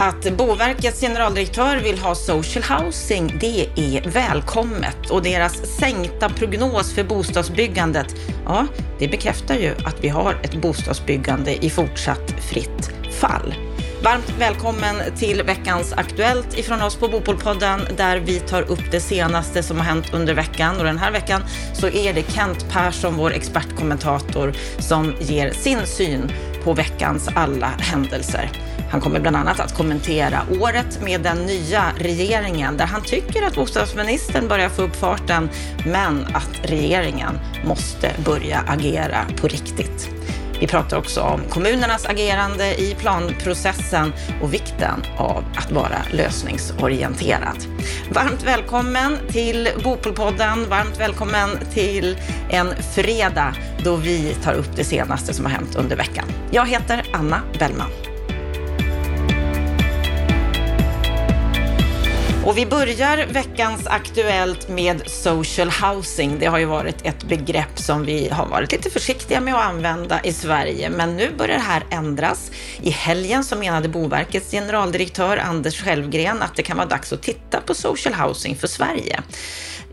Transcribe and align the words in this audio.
Att 0.00 0.36
Boverkets 0.36 1.00
generaldirektör 1.00 1.76
vill 1.76 1.98
ha 1.98 2.14
social 2.14 2.64
housing, 2.64 3.38
det 3.40 3.66
är 3.76 4.10
välkommet. 4.10 5.10
Och 5.10 5.22
deras 5.22 5.78
sänkta 5.78 6.28
prognos 6.28 6.94
för 6.94 7.04
bostadsbyggandet, 7.04 8.06
ja, 8.44 8.66
det 8.98 9.08
bekräftar 9.08 9.54
ju 9.54 9.74
att 9.84 9.96
vi 10.00 10.08
har 10.08 10.34
ett 10.42 10.54
bostadsbyggande 10.54 11.64
i 11.64 11.70
fortsatt 11.70 12.34
fritt 12.50 12.90
fall. 13.20 13.54
Varmt 14.02 14.30
välkommen 14.38 14.96
till 15.16 15.42
veckans 15.42 15.92
Aktuellt 15.92 16.58
ifrån 16.58 16.82
oss 16.82 16.96
på 16.96 17.08
Bopolpodden 17.08 17.80
där 17.96 18.16
vi 18.16 18.40
tar 18.40 18.62
upp 18.62 18.90
det 18.90 19.00
senaste 19.00 19.62
som 19.62 19.76
har 19.76 19.84
hänt 19.84 20.14
under 20.14 20.34
veckan. 20.34 20.78
Och 20.78 20.84
den 20.84 20.98
här 20.98 21.12
veckan 21.12 21.42
så 21.74 21.88
är 21.88 22.12
det 22.12 22.32
Kent 22.32 22.66
Persson, 22.70 23.16
vår 23.16 23.32
expertkommentator, 23.32 24.52
som 24.78 25.14
ger 25.20 25.50
sin 25.50 25.86
syn 25.86 26.32
på 26.64 26.72
veckans 26.72 27.28
alla 27.34 27.66
händelser. 27.66 28.50
Han 28.90 29.00
kommer 29.00 29.20
bland 29.20 29.36
annat 29.36 29.60
att 29.60 29.74
kommentera 29.74 30.40
året 30.60 31.02
med 31.02 31.20
den 31.20 31.38
nya 31.38 31.84
regeringen 31.98 32.76
där 32.76 32.86
han 32.86 33.02
tycker 33.02 33.42
att 33.42 33.54
bostadsministern 33.54 34.48
börjar 34.48 34.68
få 34.68 34.82
upp 34.82 34.96
farten 34.96 35.50
men 35.86 36.26
att 36.34 36.60
regeringen 36.62 37.38
måste 37.64 38.10
börja 38.24 38.64
agera 38.66 39.26
på 39.40 39.48
riktigt. 39.48 40.17
Vi 40.60 40.66
pratar 40.66 40.96
också 40.96 41.20
om 41.20 41.40
kommunernas 41.48 42.06
agerande 42.06 42.80
i 42.80 42.94
planprocessen 42.98 44.12
och 44.42 44.54
vikten 44.54 45.02
av 45.16 45.44
att 45.56 45.72
vara 45.72 45.98
lösningsorienterad. 46.12 47.56
Varmt 48.10 48.42
välkommen 48.46 49.18
till 49.28 49.68
Bopolpodden. 49.84 50.68
Varmt 50.68 51.00
välkommen 51.00 51.50
till 51.74 52.16
en 52.50 52.74
fredag 52.94 53.54
då 53.84 53.96
vi 53.96 54.34
tar 54.44 54.52
upp 54.52 54.76
det 54.76 54.84
senaste 54.84 55.34
som 55.34 55.44
har 55.44 55.52
hänt 55.52 55.76
under 55.76 55.96
veckan. 55.96 56.24
Jag 56.50 56.66
heter 56.66 57.06
Anna 57.12 57.40
Bellman. 57.58 58.07
Och 62.44 62.58
vi 62.58 62.66
börjar 62.66 63.26
veckans 63.26 63.86
Aktuellt 63.86 64.68
med 64.68 65.10
social 65.10 65.70
housing. 65.70 66.38
Det 66.38 66.46
har 66.46 66.58
ju 66.58 66.64
varit 66.64 67.06
ett 67.06 67.24
begrepp 67.24 67.78
som 67.78 68.04
vi 68.04 68.28
har 68.28 68.46
varit 68.46 68.72
lite 68.72 68.90
försiktiga 68.90 69.40
med 69.40 69.54
att 69.54 69.64
använda 69.64 70.20
i 70.24 70.32
Sverige, 70.32 70.90
men 70.90 71.16
nu 71.16 71.30
börjar 71.38 71.56
det 71.56 71.62
här 71.62 71.82
ändras. 71.90 72.50
I 72.82 72.90
helgen 72.90 73.44
så 73.44 73.56
menade 73.56 73.88
Boverkets 73.88 74.50
generaldirektör 74.50 75.36
Anders 75.36 75.82
Självgren 75.82 76.42
att 76.42 76.56
det 76.56 76.62
kan 76.62 76.76
vara 76.76 76.88
dags 76.88 77.12
att 77.12 77.22
titta 77.22 77.60
på 77.60 77.74
social 77.74 78.14
housing 78.14 78.56
för 78.56 78.66
Sverige. 78.66 79.20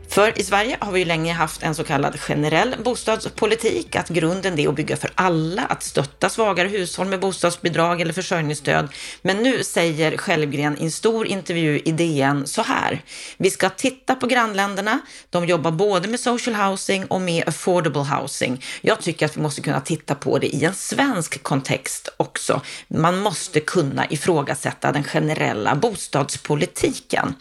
För 0.09 0.39
i 0.39 0.43
Sverige 0.43 0.77
har 0.79 0.91
vi 0.91 0.99
ju 0.99 1.05
länge 1.05 1.33
haft 1.33 1.63
en 1.63 1.75
så 1.75 1.83
kallad 1.83 2.19
generell 2.19 2.75
bostadspolitik, 2.83 3.95
att 3.95 4.09
grunden 4.09 4.59
är 4.59 4.69
att 4.69 4.75
bygga 4.75 4.97
för 4.97 5.11
alla, 5.15 5.61
att 5.61 5.83
stötta 5.83 6.29
svagare 6.29 6.67
hushåll 6.67 7.07
med 7.07 7.19
bostadsbidrag 7.19 8.01
eller 8.01 8.13
försörjningsstöd. 8.13 8.87
Men 9.21 9.37
nu 9.37 9.63
säger 9.63 10.17
Självgren 10.17 10.77
i 10.77 10.83
en 10.83 10.91
stor 10.91 11.27
intervju 11.27 11.79
i 11.85 11.91
DN 11.91 12.47
så 12.47 12.61
här. 12.61 13.01
Vi 13.37 13.49
ska 13.49 13.69
titta 13.69 14.15
på 14.15 14.27
grannländerna. 14.27 14.99
De 15.29 15.45
jobbar 15.45 15.71
både 15.71 16.07
med 16.07 16.19
social 16.19 16.55
housing 16.55 17.05
och 17.05 17.21
med 17.21 17.47
affordable 17.47 18.01
housing. 18.01 18.63
Jag 18.81 19.01
tycker 19.01 19.25
att 19.25 19.37
vi 19.37 19.41
måste 19.41 19.61
kunna 19.61 19.81
titta 19.81 20.15
på 20.15 20.37
det 20.37 20.47
i 20.47 20.65
en 20.65 20.75
svensk 20.75 21.43
kontext 21.43 22.09
också. 22.17 22.61
Man 22.87 23.19
måste 23.19 23.59
kunna 23.59 24.05
ifrågasätta 24.09 24.91
den 24.91 25.03
generella 25.03 25.75
bostadspolitiken. 25.75 27.35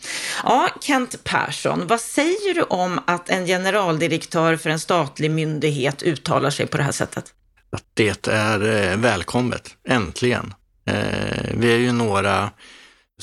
Ja, 0.45 0.69
Kent 0.81 1.25
Persson, 1.25 1.87
vad 1.87 2.01
säger 2.01 2.53
du 2.55 2.62
om 2.62 3.00
att 3.06 3.30
en 3.30 3.47
generaldirektör 3.47 4.56
för 4.56 4.70
en 4.70 4.80
statlig 4.80 5.30
myndighet 5.30 6.02
uttalar 6.02 6.50
sig 6.50 6.66
på 6.66 6.77
det 6.77 6.83
här 6.83 6.92
sättet? 6.92 7.24
Att 7.70 7.84
det 7.94 8.27
är 8.28 8.91
eh, 8.91 8.96
välkommet, 8.96 9.77
äntligen. 9.88 10.55
Eh, 10.86 11.50
vi 11.55 11.72
är 11.72 11.78
ju 11.78 11.92
några 11.92 12.50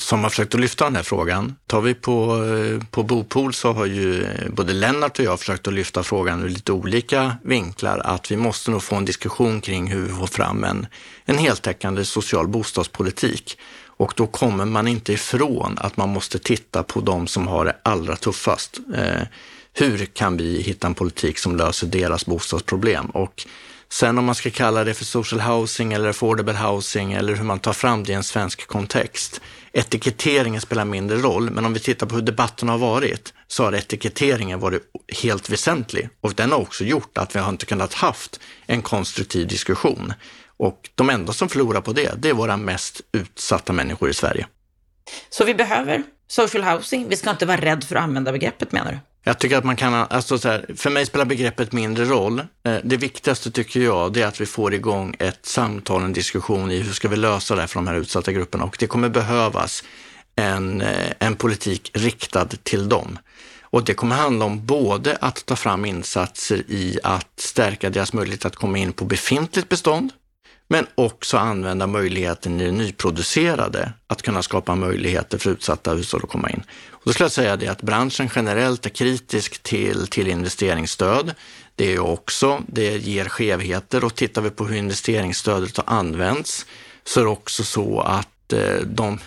som 0.02 0.22
har 0.22 0.30
försökt 0.30 0.54
att 0.54 0.60
lyfta 0.60 0.84
den 0.84 0.96
här 0.96 1.02
frågan. 1.02 1.56
Tar 1.66 1.80
vi 1.80 1.94
på, 1.94 2.44
eh, 2.44 2.86
på 2.90 3.02
Bopool 3.02 3.54
så 3.54 3.72
har 3.72 3.86
ju 3.86 4.24
eh, 4.24 4.50
både 4.50 4.72
Lennart 4.72 5.18
och 5.18 5.24
jag 5.24 5.38
försökt 5.38 5.66
att 5.66 5.74
lyfta 5.74 6.02
frågan 6.02 6.42
ur 6.42 6.48
lite 6.48 6.72
olika 6.72 7.36
vinklar, 7.44 7.98
att 7.98 8.30
vi 8.30 8.36
måste 8.36 8.70
nog 8.70 8.82
få 8.82 8.96
en 8.96 9.04
diskussion 9.04 9.60
kring 9.60 9.86
hur 9.86 10.02
vi 10.02 10.12
får 10.12 10.26
fram 10.26 10.64
en, 10.64 10.86
en 11.24 11.38
heltäckande 11.38 12.04
social 12.04 12.48
bostadspolitik. 12.48 13.58
Och 13.96 14.12
då 14.16 14.26
kommer 14.26 14.64
man 14.64 14.88
inte 14.88 15.12
ifrån 15.12 15.78
att 15.78 15.96
man 15.96 16.08
måste 16.08 16.38
titta 16.38 16.82
på 16.82 17.00
de 17.00 17.26
som 17.26 17.46
har 17.46 17.64
det 17.64 17.76
allra 17.82 18.16
tuffast. 18.16 18.80
Eh, 18.94 19.22
hur 19.72 20.06
kan 20.06 20.36
vi 20.36 20.62
hitta 20.62 20.86
en 20.86 20.94
politik 20.94 21.38
som 21.38 21.56
löser 21.56 21.86
deras 21.86 22.26
bostadsproblem? 22.26 23.06
Och 23.06 23.46
sen 23.92 24.18
om 24.18 24.24
man 24.24 24.34
ska 24.34 24.50
kalla 24.50 24.84
det 24.84 24.94
för 24.94 25.04
social 25.04 25.40
housing 25.40 25.92
eller 25.92 26.08
affordable 26.08 26.54
housing 26.54 27.12
eller 27.12 27.34
hur 27.34 27.44
man 27.44 27.58
tar 27.58 27.72
fram 27.72 28.04
det 28.04 28.12
i 28.12 28.14
en 28.14 28.24
svensk 28.24 28.66
kontext. 28.66 29.40
Etiketteringen 29.72 30.60
spelar 30.60 30.84
mindre 30.84 31.16
roll, 31.16 31.50
men 31.50 31.64
om 31.64 31.72
vi 31.72 31.80
tittar 31.80 32.06
på 32.06 32.14
hur 32.14 32.22
debatten 32.22 32.68
har 32.68 32.78
varit 32.78 33.34
så 33.46 33.64
har 33.64 33.72
etiketteringen 33.72 34.60
varit 34.60 34.82
helt 35.22 35.50
väsentlig 35.50 36.08
och 36.20 36.34
den 36.34 36.52
har 36.52 36.58
också 36.58 36.84
gjort 36.84 37.18
att 37.18 37.36
vi 37.36 37.40
har 37.40 37.48
inte 37.48 37.66
kunnat 37.66 37.94
haft 37.94 38.40
en 38.66 38.82
konstruktiv 38.82 39.48
diskussion. 39.48 40.12
Och 40.56 40.90
de 40.94 41.10
enda 41.10 41.32
som 41.32 41.48
förlorar 41.48 41.80
på 41.80 41.92
det, 41.92 42.12
det 42.18 42.28
är 42.28 42.34
våra 42.34 42.56
mest 42.56 43.00
utsatta 43.12 43.72
människor 43.72 44.10
i 44.10 44.14
Sverige. 44.14 44.46
Så 45.30 45.44
vi 45.44 45.54
behöver 45.54 46.02
social 46.28 46.64
housing. 46.64 47.08
Vi 47.08 47.16
ska 47.16 47.30
inte 47.30 47.46
vara 47.46 47.60
rädd 47.60 47.84
för 47.84 47.96
att 47.96 48.02
använda 48.02 48.32
begreppet 48.32 48.72
menar 48.72 48.92
du? 48.92 48.98
Jag 49.24 49.38
tycker 49.38 49.56
att 49.56 49.64
man 49.64 49.76
kan, 49.76 49.94
alltså 49.94 50.38
så 50.38 50.48
här, 50.48 50.66
för 50.76 50.90
mig 50.90 51.06
spelar 51.06 51.24
begreppet 51.24 51.72
mindre 51.72 52.04
roll. 52.04 52.38
Eh, 52.64 52.76
det 52.84 52.96
viktigaste 52.96 53.50
tycker 53.50 53.80
jag, 53.80 54.12
det 54.12 54.22
är 54.22 54.26
att 54.26 54.40
vi 54.40 54.46
får 54.46 54.74
igång 54.74 55.16
ett 55.18 55.46
samtal, 55.46 56.02
en 56.02 56.12
diskussion 56.12 56.70
i 56.70 56.78
hur 56.78 56.92
ska 56.92 57.08
vi 57.08 57.16
lösa 57.16 57.54
det 57.54 57.60
här 57.60 57.68
för 57.68 57.74
de 57.74 57.86
här 57.86 57.94
utsatta 57.94 58.32
grupperna 58.32 58.64
och 58.64 58.76
det 58.78 58.86
kommer 58.86 59.08
behövas 59.08 59.84
en, 60.36 60.80
eh, 60.80 61.12
en 61.18 61.34
politik 61.34 61.90
riktad 61.94 62.48
till 62.62 62.88
dem. 62.88 63.18
Och 63.62 63.84
det 63.84 63.94
kommer 63.94 64.16
handla 64.16 64.44
om 64.44 64.66
både 64.66 65.16
att 65.16 65.46
ta 65.46 65.56
fram 65.56 65.84
insatser 65.84 66.62
i 66.68 66.98
att 67.02 67.40
stärka 67.40 67.90
deras 67.90 68.12
möjlighet 68.12 68.44
att 68.44 68.56
komma 68.56 68.78
in 68.78 68.92
på 68.92 69.04
befintligt 69.04 69.68
bestånd, 69.68 70.12
men 70.72 70.86
också 70.94 71.36
använda 71.36 71.86
möjligheten 71.86 72.60
i 72.60 72.64
det 72.64 72.72
nyproducerade 72.72 73.92
att 74.06 74.22
kunna 74.22 74.42
skapa 74.42 74.74
möjligheter 74.74 75.38
för 75.38 75.50
utsatta 75.50 75.94
hushåll 75.94 76.20
att 76.24 76.30
komma 76.30 76.50
in. 76.50 76.62
Och 76.90 77.00
då 77.04 77.12
skulle 77.12 77.24
jag 77.24 77.32
säga 77.32 77.56
det 77.56 77.68
att 77.68 77.82
branschen 77.82 78.30
generellt 78.34 78.86
är 78.86 78.90
kritisk 78.90 79.62
till, 79.62 80.06
till 80.06 80.28
investeringsstöd. 80.28 81.34
Det 81.74 81.92
är 81.92 81.98
också, 81.98 82.62
det 82.66 82.96
ger 82.96 83.24
skevheter 83.24 84.04
och 84.04 84.14
tittar 84.14 84.42
vi 84.42 84.50
på 84.50 84.66
hur 84.66 84.76
investeringsstödet 84.76 85.76
har 85.76 85.84
använts 85.86 86.66
så 87.04 87.20
är 87.20 87.24
det 87.24 87.30
också 87.30 87.64
så 87.64 88.00
att 88.00 88.52
eh, 88.52 88.76
de, 88.84 89.18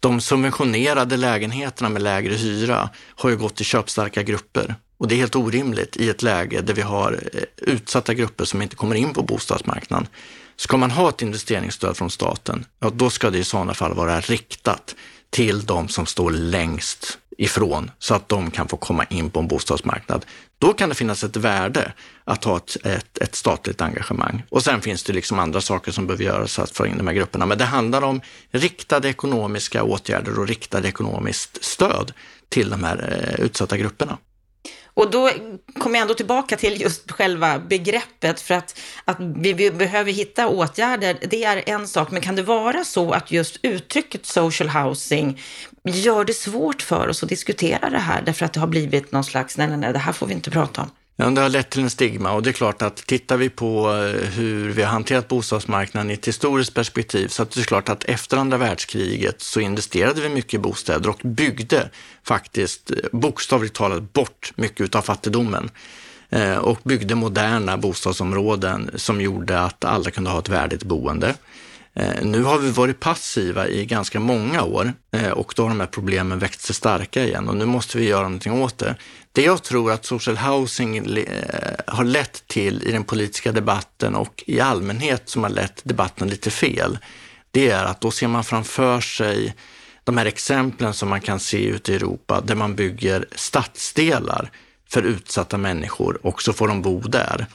de 0.00 0.20
subventionerade 0.20 1.16
lägenheterna 1.16 1.88
med 1.88 2.02
lägre 2.02 2.34
hyra 2.34 2.90
har 3.16 3.30
ju 3.30 3.36
gått 3.36 3.56
till 3.56 3.66
köpstarka 3.66 4.22
grupper. 4.22 4.74
Och 5.00 5.08
det 5.08 5.14
är 5.14 5.16
helt 5.16 5.36
orimligt 5.36 5.96
i 5.96 6.08
ett 6.08 6.22
läge 6.22 6.60
där 6.60 6.74
vi 6.74 6.82
har 6.82 7.12
eh, 7.32 7.42
utsatta 7.56 8.14
grupper 8.14 8.44
som 8.44 8.62
inte 8.62 8.76
kommer 8.76 8.94
in 8.94 9.14
på 9.14 9.22
bostadsmarknaden. 9.22 10.08
Ska 10.56 10.76
man 10.76 10.90
ha 10.90 11.08
ett 11.08 11.22
investeringsstöd 11.22 11.96
från 11.96 12.10
staten, 12.10 12.64
ja 12.80 12.90
då 12.90 13.10
ska 13.10 13.30
det 13.30 13.38
i 13.38 13.44
sådana 13.44 13.74
fall 13.74 13.94
vara 13.94 14.20
riktat 14.20 14.94
till 15.30 15.64
de 15.66 15.88
som 15.88 16.06
står 16.06 16.30
längst 16.30 17.18
ifrån 17.38 17.90
så 17.98 18.14
att 18.14 18.28
de 18.28 18.50
kan 18.50 18.68
få 18.68 18.76
komma 18.76 19.04
in 19.04 19.30
på 19.30 19.40
en 19.40 19.48
bostadsmarknad. 19.48 20.24
Då 20.58 20.72
kan 20.72 20.88
det 20.88 20.94
finnas 20.94 21.24
ett 21.24 21.36
värde 21.36 21.92
att 22.24 22.44
ha 22.44 22.56
ett, 22.56 22.76
ett, 22.86 23.18
ett, 23.18 23.34
statligt 23.34 23.80
engagemang. 23.80 24.42
Och 24.48 24.62
sen 24.62 24.80
finns 24.80 25.02
det 25.04 25.12
liksom 25.12 25.38
andra 25.38 25.60
saker 25.60 25.92
som 25.92 26.06
behöver 26.06 26.24
göras 26.24 26.54
för 26.54 26.62
att 26.62 26.76
få 26.76 26.86
in 26.86 26.98
de 26.98 27.06
här 27.06 27.14
grupperna. 27.14 27.46
Men 27.46 27.58
det 27.58 27.64
handlar 27.64 28.02
om 28.02 28.20
riktade 28.50 29.08
ekonomiska 29.08 29.82
åtgärder 29.82 30.38
och 30.38 30.48
riktade 30.48 30.88
ekonomiskt 30.88 31.64
stöd 31.64 32.12
till 32.48 32.70
de 32.70 32.84
här 32.84 33.34
eh, 33.38 33.44
utsatta 33.44 33.76
grupperna. 33.76 34.18
Och 35.00 35.10
då 35.10 35.30
kommer 35.78 35.94
jag 35.96 36.02
ändå 36.02 36.14
tillbaka 36.14 36.56
till 36.56 36.80
just 36.80 37.10
själva 37.10 37.58
begreppet, 37.58 38.40
för 38.40 38.54
att, 38.54 38.80
att 39.04 39.16
vi 39.20 39.70
behöver 39.70 40.12
hitta 40.12 40.48
åtgärder, 40.48 41.18
det 41.30 41.44
är 41.44 41.62
en 41.66 41.88
sak, 41.88 42.10
men 42.10 42.22
kan 42.22 42.36
det 42.36 42.42
vara 42.42 42.84
så 42.84 43.12
att 43.12 43.30
just 43.30 43.58
uttrycket 43.62 44.26
social 44.26 44.68
housing 44.68 45.40
gör 45.84 46.24
det 46.24 46.34
svårt 46.34 46.82
för 46.82 47.08
oss 47.08 47.22
att 47.22 47.28
diskutera 47.28 47.90
det 47.90 47.98
här, 47.98 48.22
därför 48.22 48.46
att 48.46 48.52
det 48.52 48.60
har 48.60 48.66
blivit 48.66 49.12
någon 49.12 49.24
slags, 49.24 49.58
nej, 49.58 49.68
nej, 49.68 49.76
nej, 49.76 49.92
det 49.92 49.98
här 49.98 50.12
får 50.12 50.26
vi 50.26 50.34
inte 50.34 50.50
prata 50.50 50.82
om? 50.82 50.90
Ja, 51.16 51.30
det 51.30 51.40
har 51.40 51.48
lett 51.48 51.70
till 51.70 51.82
en 51.82 51.90
stigma 51.90 52.32
och 52.32 52.42
det 52.42 52.50
är 52.50 52.52
klart 52.52 52.82
att 52.82 52.96
tittar 52.96 53.36
vi 53.36 53.48
på 53.48 53.90
eh, 53.90 54.28
hur 54.30 54.70
vi 54.70 54.82
har 54.82 54.90
hanterat 54.90 55.28
bostadsmarknaden 55.28 56.10
i 56.10 56.14
ett 56.14 56.28
historiskt 56.28 56.74
perspektiv 56.74 57.28
så 57.28 57.42
att 57.42 57.50
det 57.50 57.60
är 57.60 57.64
klart 57.64 57.88
att 57.88 58.04
efter 58.04 58.36
andra 58.36 58.56
världskriget 58.56 59.42
så 59.42 59.60
investerade 59.60 60.20
vi 60.20 60.28
mycket 60.28 60.54
i 60.54 60.58
bostäder 60.58 61.10
och 61.10 61.20
byggde 61.22 61.90
faktiskt 62.24 62.90
eh, 62.90 62.96
bokstavligt 63.12 63.74
talat 63.74 64.12
bort 64.12 64.52
mycket 64.56 64.94
av 64.94 65.02
fattigdomen 65.02 65.70
eh, 66.30 66.56
och 66.56 66.78
byggde 66.82 67.14
moderna 67.14 67.76
bostadsområden 67.76 68.90
som 68.94 69.20
gjorde 69.20 69.60
att 69.60 69.84
alla 69.84 70.10
kunde 70.10 70.30
ha 70.30 70.38
ett 70.38 70.48
värdigt 70.48 70.82
boende. 70.82 71.34
Nu 72.22 72.42
har 72.42 72.58
vi 72.58 72.70
varit 72.70 73.00
passiva 73.00 73.68
i 73.68 73.86
ganska 73.86 74.20
många 74.20 74.62
år 74.62 74.92
och 75.32 75.52
då 75.56 75.62
har 75.62 75.68
de 75.68 75.80
här 75.80 75.86
problemen 75.86 76.38
växt 76.38 76.60
sig 76.60 76.74
starka 76.74 77.24
igen 77.24 77.48
och 77.48 77.56
nu 77.56 77.66
måste 77.66 77.98
vi 77.98 78.08
göra 78.08 78.22
någonting 78.22 78.62
åt 78.62 78.78
det. 78.78 78.94
Det 79.32 79.42
jag 79.42 79.62
tror 79.62 79.92
att 79.92 80.04
social 80.04 80.36
housing 80.36 80.96
eh, 80.96 81.74
har 81.86 82.04
lett 82.04 82.46
till 82.46 82.82
i 82.82 82.92
den 82.92 83.04
politiska 83.04 83.52
debatten 83.52 84.14
och 84.14 84.44
i 84.46 84.60
allmänhet 84.60 85.28
som 85.28 85.42
har 85.42 85.50
lett 85.50 85.80
debatten 85.84 86.28
lite 86.28 86.50
fel, 86.50 86.98
det 87.50 87.70
är 87.70 87.84
att 87.84 88.00
då 88.00 88.10
ser 88.10 88.28
man 88.28 88.44
framför 88.44 89.00
sig 89.00 89.54
de 90.04 90.16
här 90.16 90.26
exemplen 90.26 90.94
som 90.94 91.08
man 91.08 91.20
kan 91.20 91.40
se 91.40 91.64
ute 91.64 91.92
i 91.92 91.96
Europa 91.96 92.40
där 92.40 92.54
man 92.54 92.74
bygger 92.74 93.26
stadsdelar 93.34 94.50
för 94.88 95.02
utsatta 95.02 95.58
människor 95.58 96.26
och 96.26 96.42
så 96.42 96.52
får 96.52 96.68
de 96.68 96.82
bo 96.82 97.00
där. 97.00 97.46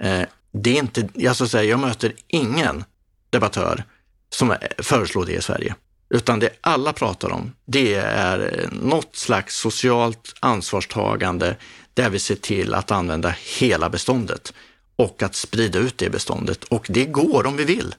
Eh, 0.00 0.22
det 0.52 0.70
är 0.70 0.78
inte, 0.78 1.08
jag, 1.14 1.36
ska 1.36 1.46
säga, 1.46 1.70
jag 1.70 1.80
möter 1.80 2.12
ingen 2.28 2.84
debattör 3.30 3.84
som 4.30 4.50
eh, 4.50 4.58
föreslår 4.78 5.26
det 5.26 5.32
i 5.32 5.42
Sverige. 5.42 5.74
Utan 6.08 6.38
det 6.38 6.50
alla 6.60 6.92
pratar 6.92 7.32
om, 7.32 7.52
det 7.66 7.94
är 7.94 8.68
något 8.72 9.16
slags 9.16 9.56
socialt 9.56 10.34
ansvarstagande 10.40 11.56
där 11.94 12.10
vi 12.10 12.18
ser 12.18 12.34
till 12.34 12.74
att 12.74 12.90
använda 12.90 13.34
hela 13.58 13.90
beståndet 13.90 14.52
och 14.96 15.22
att 15.22 15.34
sprida 15.34 15.78
ut 15.78 15.98
det 15.98 16.10
beståndet. 16.10 16.64
Och 16.64 16.86
det 16.88 17.04
går 17.04 17.46
om 17.46 17.56
vi 17.56 17.64
vill. 17.64 17.94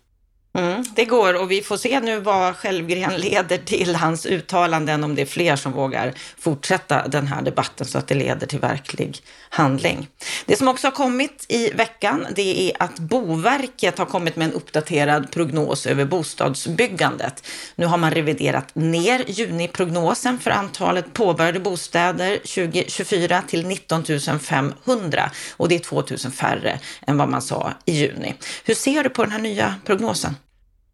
Mm, 0.56 0.84
det 0.96 1.06
går 1.06 1.42
och 1.42 1.52
vi 1.52 1.62
får 1.62 1.78
se 1.78 2.00
nu 2.00 2.20
vad 2.20 2.56
Självgren 2.56 3.18
leder 3.18 3.58
till 3.58 3.96
hans 3.96 4.26
uttalanden, 4.26 5.04
om 5.04 5.16
det 5.16 5.22
är 5.22 5.26
fler 5.26 5.56
som 5.56 5.72
vågar 5.72 6.14
fortsätta 6.40 7.08
den 7.08 7.28
här 7.28 7.42
debatten 7.42 7.88
så 7.88 7.98
att 7.98 8.08
det 8.08 8.16
leder 8.16 8.48
till 8.48 8.60
verklig 8.60 9.18
handling. 9.50 10.08
Det 10.46 10.56
som 10.56 10.68
också 10.68 10.88
har 10.88 10.92
kommit 10.92 11.46
i 11.48 11.70
veckan, 11.70 12.28
det 12.36 12.72
är 12.72 12.84
att 12.84 13.00
Boverket 13.00 13.98
har 13.98 14.06
kommit 14.06 14.36
med 14.36 14.48
en 14.48 14.54
uppdaterad 14.54 15.32
prognos 15.32 15.86
över 15.86 16.06
bostadsbyggandet. 16.06 17.48
Nu 17.76 17.86
har 17.86 17.98
man 17.98 18.12
reviderat 18.12 18.76
ner 18.76 19.24
juniprognosen 19.28 20.40
för 20.40 20.52
antalet 20.52 21.14
påbörjade 21.14 21.60
bostäder 21.60 22.38
2024 22.38 23.42
till 23.48 23.68
19 23.68 24.04
500 24.40 25.32
och 25.58 25.70
det 25.70 25.76
är 25.76 25.80
2 25.80 25.96
000 25.96 26.18
färre 26.18 26.80
än 27.08 27.18
vad 27.18 27.30
man 27.30 27.42
sa 27.42 27.74
i 27.86 27.92
juni. 27.92 28.34
Hur 28.64 28.76
ser 28.76 29.04
du 29.04 29.10
på 29.10 29.24
den 29.24 29.32
här 29.32 29.40
nya 29.40 29.76
prognosen? 29.86 30.36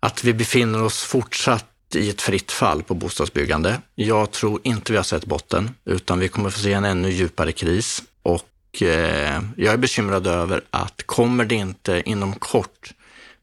Att 0.01 0.23
vi 0.23 0.33
befinner 0.33 0.83
oss 0.83 1.03
fortsatt 1.03 1.67
i 1.95 2.09
ett 2.09 2.21
fritt 2.21 2.51
fall 2.51 2.83
på 2.83 2.93
bostadsbyggande. 2.93 3.81
Jag 3.95 4.31
tror 4.31 4.59
inte 4.63 4.91
vi 4.91 4.97
har 4.97 5.03
sett 5.03 5.25
botten, 5.25 5.75
utan 5.85 6.19
vi 6.19 6.27
kommer 6.27 6.49
få 6.49 6.59
se 6.59 6.73
en 6.73 6.85
ännu 6.85 7.09
djupare 7.09 7.51
kris. 7.51 8.03
Och 8.23 8.81
eh, 8.81 9.41
jag 9.57 9.73
är 9.73 9.77
bekymrad 9.77 10.27
över 10.27 10.61
att 10.69 11.03
kommer 11.05 11.45
det 11.45 11.55
inte 11.55 12.01
inom 12.05 12.33
kort 12.33 12.93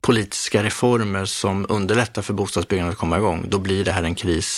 politiska 0.01 0.63
reformer 0.63 1.25
som 1.25 1.67
underlättar 1.69 2.23
för 2.23 2.35
bostadsbyggandet 2.35 2.93
att 2.93 2.99
komma 2.99 3.19
igång, 3.19 3.47
då 3.49 3.59
blir 3.59 3.85
det 3.85 3.93
här 3.93 4.03
en 4.03 4.15
kris 4.15 4.49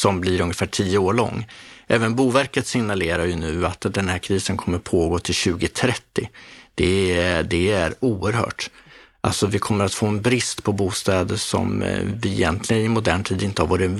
som 0.00 0.20
blir 0.20 0.40
ungefär 0.40 0.66
tio 0.66 0.98
år 0.98 1.12
lång. 1.12 1.46
Även 1.86 2.16
Boverket 2.16 2.66
signalerar 2.66 3.24
ju 3.24 3.36
nu 3.36 3.66
att 3.66 3.80
den 3.80 4.08
här 4.08 4.18
krisen 4.18 4.56
kommer 4.56 4.78
pågå 4.78 5.18
till 5.18 5.34
2030. 5.34 6.30
Det 6.74 7.18
är, 7.18 7.42
det 7.42 7.70
är 7.70 7.94
oerhört. 8.00 8.70
Alltså 9.20 9.46
vi 9.46 9.58
kommer 9.58 9.84
att 9.84 9.94
få 9.94 10.06
en 10.06 10.22
brist 10.22 10.62
på 10.62 10.72
bostäder 10.72 11.36
som 11.36 11.82
eh, 11.82 11.98
vi 12.22 12.32
egentligen 12.32 12.82
i 12.82 12.88
modern 12.88 13.24
tid 13.24 13.42
inte 13.42 13.62
har 13.62 13.66
varit, 13.66 13.90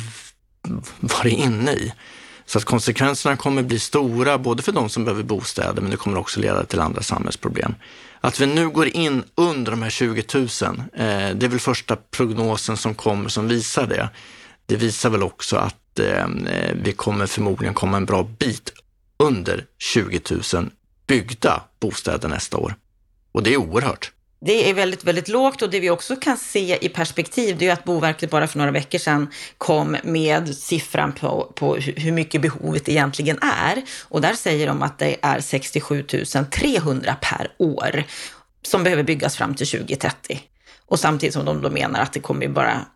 varit 1.00 1.38
inne 1.38 1.72
i. 1.72 1.92
Så 2.46 2.58
att 2.58 2.64
konsekvenserna 2.64 3.36
kommer 3.36 3.62
bli 3.62 3.78
stora, 3.78 4.38
både 4.38 4.62
för 4.62 4.72
de 4.72 4.88
som 4.88 5.04
behöver 5.04 5.22
bostäder, 5.22 5.82
men 5.82 5.90
det 5.90 5.96
kommer 5.96 6.18
också 6.18 6.40
leda 6.40 6.64
till 6.64 6.80
andra 6.80 7.02
samhällsproblem. 7.02 7.74
Att 8.20 8.40
vi 8.40 8.46
nu 8.46 8.68
går 8.68 8.88
in 8.88 9.24
under 9.34 9.70
de 9.70 9.82
här 9.82 9.90
20 9.90 10.24
000, 10.34 10.44
eh, 10.44 10.48
det 11.36 11.46
är 11.46 11.48
väl 11.48 11.60
första 11.60 11.96
prognosen 11.96 12.76
som 12.76 12.94
kommer 12.94 13.28
som 13.28 13.48
visar 13.48 13.86
det. 13.86 14.08
Det 14.66 14.76
visar 14.76 15.10
väl 15.10 15.22
också 15.22 15.56
att 15.56 15.98
eh, 15.98 16.26
vi 16.82 16.92
kommer 16.92 17.26
förmodligen 17.26 17.74
komma 17.74 17.96
en 17.96 18.04
bra 18.04 18.22
bit 18.22 18.72
under 19.18 19.64
20 19.78 20.20
000 20.54 20.70
byggda 21.06 21.62
bostäder 21.80 22.28
nästa 22.28 22.56
år. 22.56 22.74
Och 23.32 23.42
det 23.42 23.54
är 23.54 23.56
oerhört. 23.56 24.12
Det 24.42 24.70
är 24.70 24.74
väldigt, 24.74 25.04
väldigt 25.04 25.28
lågt 25.28 25.62
och 25.62 25.70
det 25.70 25.80
vi 25.80 25.90
också 25.90 26.16
kan 26.16 26.36
se 26.36 26.78
i 26.80 26.88
perspektiv, 26.88 27.58
det 27.58 27.68
är 27.68 27.72
att 27.72 27.84
Boverket 27.84 28.30
bara 28.30 28.46
för 28.46 28.58
några 28.58 28.70
veckor 28.70 28.98
sedan 28.98 29.28
kom 29.58 29.96
med 30.04 30.56
siffran 30.56 31.12
på, 31.12 31.52
på 31.56 31.76
hur 31.76 32.12
mycket 32.12 32.42
behovet 32.42 32.88
egentligen 32.88 33.38
är. 33.42 33.82
Och 34.08 34.20
där 34.20 34.34
säger 34.34 34.66
de 34.66 34.82
att 34.82 34.98
det 34.98 35.16
är 35.22 35.40
67 35.40 36.04
300 36.50 37.16
per 37.20 37.52
år 37.58 38.04
som 38.62 38.84
behöver 38.84 39.02
byggas 39.02 39.36
fram 39.36 39.54
till 39.54 39.66
2030. 39.66 40.40
Och 40.86 41.00
samtidigt 41.00 41.34
som 41.34 41.44
de 41.44 41.62
då 41.62 41.70
menar 41.70 42.00
att 42.00 42.12
det 42.12 42.20
kommer 42.20 42.48
bara, 42.48 42.86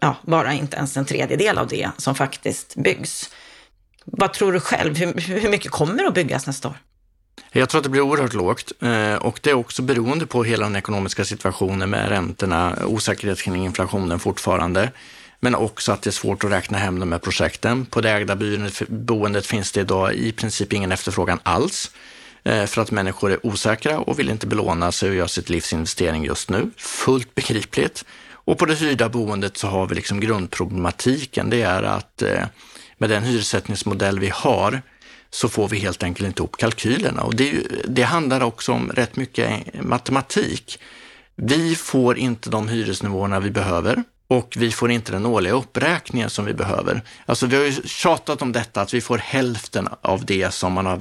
ja, 0.00 0.16
bara 0.22 0.52
inte 0.52 0.76
ens 0.76 0.96
en 0.96 1.04
tredjedel 1.04 1.58
av 1.58 1.68
det 1.68 1.90
som 1.96 2.14
faktiskt 2.14 2.76
byggs. 2.76 3.30
Vad 4.04 4.32
tror 4.32 4.52
du 4.52 4.60
själv, 4.60 4.96
hur, 4.96 5.40
hur 5.40 5.50
mycket 5.50 5.70
kommer 5.70 6.04
att 6.04 6.14
byggas 6.14 6.46
nästa 6.46 6.68
år? 6.68 6.76
Jag 7.52 7.68
tror 7.68 7.78
att 7.78 7.82
det 7.84 7.90
blir 7.90 8.00
oerhört 8.00 8.34
lågt 8.34 8.72
eh, 8.80 9.14
och 9.14 9.40
det 9.42 9.50
är 9.50 9.54
också 9.54 9.82
beroende 9.82 10.26
på 10.26 10.44
hela 10.44 10.64
den 10.64 10.76
ekonomiska 10.76 11.24
situationen 11.24 11.90
med 11.90 12.08
räntorna, 12.08 12.78
osäkerhet 12.86 13.42
kring 13.42 13.64
inflationen 13.64 14.18
fortfarande, 14.18 14.92
men 15.40 15.54
också 15.54 15.92
att 15.92 16.02
det 16.02 16.10
är 16.10 16.12
svårt 16.12 16.44
att 16.44 16.50
räkna 16.50 16.78
hem 16.78 17.00
de 17.00 17.12
här 17.12 17.18
projekten. 17.18 17.86
På 17.86 18.00
det 18.00 18.10
ägda 18.10 18.38
boendet 18.88 19.46
finns 19.46 19.72
det 19.72 19.80
idag 19.80 20.14
i 20.14 20.32
princip 20.32 20.72
ingen 20.72 20.92
efterfrågan 20.92 21.38
alls 21.42 21.90
eh, 22.44 22.66
för 22.66 22.82
att 22.82 22.90
människor 22.90 23.32
är 23.32 23.46
osäkra 23.46 23.98
och 23.98 24.18
vill 24.18 24.30
inte 24.30 24.46
belåna 24.46 24.92
sig 24.92 25.08
och 25.08 25.14
göra 25.14 25.28
sitt 25.28 25.50
livs 25.50 25.72
investering 25.72 26.24
just 26.24 26.50
nu. 26.50 26.70
Fullt 26.76 27.34
begripligt. 27.34 28.04
Och 28.32 28.58
på 28.58 28.66
det 28.66 28.74
hyrda 28.74 29.08
boendet 29.08 29.56
så 29.56 29.66
har 29.66 29.86
vi 29.86 29.94
liksom 29.94 30.20
grundproblematiken. 30.20 31.50
Det 31.50 31.62
är 31.62 31.82
att 31.82 32.22
eh, 32.22 32.44
med 32.98 33.10
den 33.10 33.22
hyressättningsmodell 33.22 34.18
vi 34.18 34.28
har 34.28 34.82
så 35.30 35.48
får 35.48 35.68
vi 35.68 35.78
helt 35.78 36.02
enkelt 36.02 36.26
inte 36.26 36.40
ihop 36.40 36.56
kalkylerna. 36.56 37.22
Och 37.22 37.34
det, 37.34 37.66
det 37.88 38.02
handlar 38.02 38.40
också 38.40 38.72
om 38.72 38.90
rätt 38.90 39.16
mycket 39.16 39.50
matematik. 39.82 40.78
Vi 41.36 41.74
får 41.74 42.18
inte 42.18 42.50
de 42.50 42.68
hyresnivåerna 42.68 43.40
vi 43.40 43.50
behöver 43.50 44.04
och 44.28 44.54
vi 44.58 44.72
får 44.72 44.90
inte 44.90 45.12
den 45.12 45.26
årliga 45.26 45.52
uppräkningen 45.52 46.30
som 46.30 46.44
vi 46.44 46.54
behöver. 46.54 47.02
Alltså 47.26 47.46
vi 47.46 47.56
har 47.56 47.64
ju 47.64 47.72
tjatat 47.84 48.42
om 48.42 48.52
detta 48.52 48.80
att 48.80 48.94
vi 48.94 49.00
får 49.00 49.18
hälften 49.18 49.88
av 50.02 50.24
det 50.24 50.54
som 50.54 50.72
man 50.72 50.86
har 50.86 51.00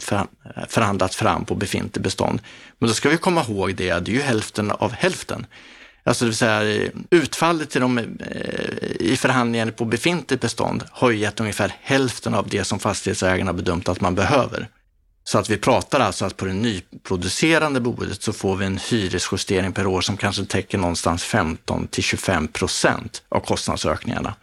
förhandlat 0.69 1.15
fram 1.15 1.45
på 1.45 1.55
befintligt 1.55 2.03
bestånd. 2.03 2.41
Men 2.79 2.87
då 2.89 2.93
ska 2.93 3.09
vi 3.09 3.17
komma 3.17 3.43
ihåg 3.43 3.75
det, 3.75 3.99
det 3.99 4.11
är 4.11 4.15
ju 4.15 4.21
hälften 4.21 4.71
av 4.71 4.91
hälften. 4.91 5.45
Alltså 6.09 6.25
det 6.25 6.29
vill 6.29 6.37
säga 6.37 6.89
utfallet 7.09 7.69
till 7.69 7.81
de, 7.81 7.97
eh, 7.97 8.05
i 8.99 9.17
förhandlingarna 9.17 9.71
på 9.71 9.85
befintligt 9.85 10.41
bestånd 10.41 10.83
har 10.91 11.11
ju 11.11 11.17
gett 11.17 11.39
ungefär 11.39 11.75
hälften 11.81 12.33
av 12.33 12.47
det 12.49 12.63
som 12.63 12.79
fastighetsägarna 12.79 13.53
bedömt 13.53 13.89
att 13.89 14.01
man 14.01 14.15
behöver. 14.15 14.67
Så 15.23 15.37
att 15.37 15.49
vi 15.49 15.57
pratar 15.57 15.99
alltså 15.99 16.25
att 16.25 16.37
på 16.37 16.45
det 16.45 16.53
nyproducerande 16.53 17.79
boendet 17.79 18.21
så 18.21 18.33
får 18.33 18.55
vi 18.55 18.65
en 18.65 18.79
hyresjustering 18.89 19.73
per 19.73 19.87
år 19.87 20.01
som 20.01 20.17
kanske 20.17 20.45
täcker 20.45 20.77
någonstans 20.77 21.23
15 21.23 21.87
till 21.87 22.03
25 22.03 22.47
procent 22.47 23.23
av 23.29 23.39
kostnadsökningarna. 23.39 24.35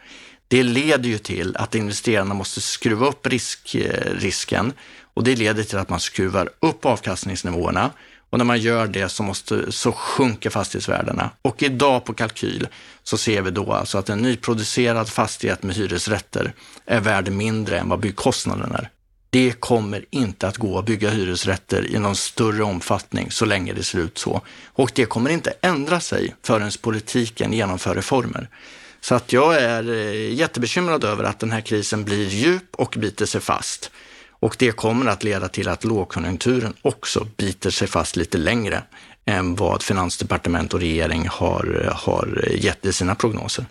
Det 0.48 0.62
leder 0.62 1.08
ju 1.08 1.18
till 1.18 1.56
att 1.56 1.74
investerarna 1.74 2.34
måste 2.34 2.60
skruva 2.60 3.06
upp 3.06 3.26
risk, 3.26 3.74
eh, 3.74 4.14
risken 4.18 4.72
och 5.14 5.24
det 5.24 5.36
leder 5.36 5.62
till 5.62 5.78
att 5.78 5.88
man 5.88 6.00
skruvar 6.00 6.50
upp 6.60 6.84
avkastningsnivåerna 6.84 7.90
och 8.30 8.38
när 8.38 8.44
man 8.44 8.60
gör 8.60 8.86
det 8.86 9.08
så, 9.08 9.22
måste, 9.22 9.72
så 9.72 9.92
sjunker 9.92 10.50
fastighetsvärdena. 10.50 11.30
Och 11.42 11.62
idag 11.62 12.04
på 12.04 12.14
kalkyl 12.14 12.68
så 13.02 13.18
ser 13.18 13.42
vi 13.42 13.50
då 13.50 13.72
alltså 13.72 13.98
att 13.98 14.08
en 14.08 14.18
nyproducerad 14.18 15.08
fastighet 15.08 15.62
med 15.62 15.76
hyresrätter 15.76 16.52
är 16.86 17.00
värd 17.00 17.32
mindre 17.32 17.78
än 17.78 17.88
vad 17.88 18.00
byggkostnaden 18.00 18.72
är. 18.72 18.90
Det 19.30 19.52
kommer 19.60 20.04
inte 20.10 20.48
att 20.48 20.56
gå 20.56 20.78
att 20.78 20.84
bygga 20.84 21.10
hyresrätter 21.10 21.86
i 21.86 21.98
någon 21.98 22.16
större 22.16 22.62
omfattning 22.62 23.30
så 23.30 23.44
länge 23.44 23.72
det 23.72 23.82
ser 23.82 23.98
ut 23.98 24.18
så. 24.18 24.40
Och 24.66 24.90
det 24.94 25.06
kommer 25.06 25.30
inte 25.30 25.52
ändra 25.60 26.00
sig 26.00 26.34
förrän 26.42 26.70
politiken 26.82 27.52
genomför 27.52 27.94
reformer. 27.94 28.48
Så 29.00 29.14
att 29.14 29.32
jag 29.32 29.56
är 29.56 29.90
eh, 29.90 30.34
jättebekymrad 30.34 31.04
över 31.04 31.24
att 31.24 31.38
den 31.38 31.52
här 31.52 31.60
krisen 31.60 32.04
blir 32.04 32.28
djup 32.28 32.74
och 32.76 32.94
biter 32.98 33.26
sig 33.26 33.40
fast. 33.40 33.90
Och 34.46 34.56
det 34.58 34.72
kommer 34.72 35.06
att 35.06 35.24
leda 35.24 35.48
till 35.48 35.68
att 35.68 35.84
lågkonjunkturen 35.84 36.74
också 36.82 37.26
biter 37.36 37.70
sig 37.70 37.88
fast 37.88 38.16
lite 38.16 38.38
längre 38.38 38.82
än 39.24 39.54
vad 39.54 39.82
finansdepartement 39.82 40.74
och 40.74 40.80
regering 40.80 41.28
har, 41.28 41.82
eh, 41.84 41.94
har 41.94 42.48
gett 42.54 42.86
i 42.86 42.92
sina 42.92 43.14
prognoser. 43.14 43.66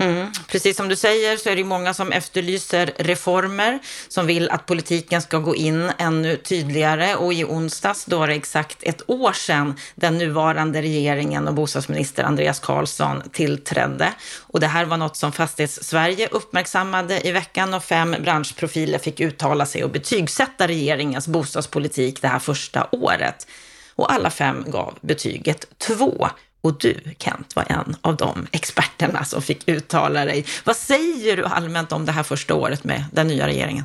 Mm. 0.00 0.32
Precis 0.48 0.76
som 0.76 0.88
du 0.88 0.96
säger 0.96 1.36
så 1.36 1.48
är 1.48 1.56
det 1.56 1.64
många 1.64 1.94
som 1.94 2.12
efterlyser 2.12 2.92
reformer, 2.98 3.78
som 4.08 4.26
vill 4.26 4.50
att 4.50 4.66
politiken 4.66 5.22
ska 5.22 5.38
gå 5.38 5.56
in 5.56 5.90
ännu 5.98 6.36
tydligare. 6.36 7.14
Och 7.14 7.32
i 7.32 7.44
onsdags, 7.44 8.04
då 8.04 8.18
var 8.18 8.26
det 8.26 8.34
exakt 8.34 8.78
ett 8.82 9.10
år 9.10 9.32
sedan 9.32 9.74
den 9.94 10.18
nuvarande 10.18 10.82
regeringen 10.82 11.48
och 11.48 11.54
bostadsminister 11.54 12.24
Andreas 12.24 12.60
Karlsson 12.60 13.22
tillträdde. 13.32 14.12
Och 14.38 14.60
det 14.60 14.66
här 14.66 14.84
var 14.84 14.96
något 14.96 15.16
som 15.16 15.32
Fastighetssverige 15.32 16.28
uppmärksammade 16.30 17.26
i 17.26 17.32
veckan 17.32 17.74
och 17.74 17.84
fem 17.84 18.16
branschprofiler 18.22 18.98
fick 18.98 19.20
uttala 19.20 19.66
sig 19.66 19.84
och 19.84 19.90
betygsätta 19.90 20.68
regeringens 20.68 21.28
bostadspolitik 21.28 22.22
det 22.22 22.28
här 22.28 22.38
första 22.38 22.88
året. 22.92 23.46
Och 23.94 24.12
alla 24.12 24.30
fem 24.30 24.64
gav 24.68 24.98
betyget 25.00 25.78
två. 25.78 26.28
Och 26.62 26.78
du, 26.78 27.00
Kent, 27.18 27.56
var 27.56 27.64
en 27.68 27.96
av 28.00 28.16
de 28.16 28.46
experterna 28.52 29.24
som 29.24 29.42
fick 29.42 29.68
uttala 29.68 30.24
dig. 30.24 30.46
Vad 30.64 30.76
säger 30.76 31.36
du 31.36 31.44
allmänt 31.44 31.92
om 31.92 32.06
det 32.06 32.12
här 32.12 32.22
första 32.22 32.54
året 32.54 32.84
med 32.84 33.04
den 33.12 33.26
nya 33.28 33.46
regeringen? 33.46 33.84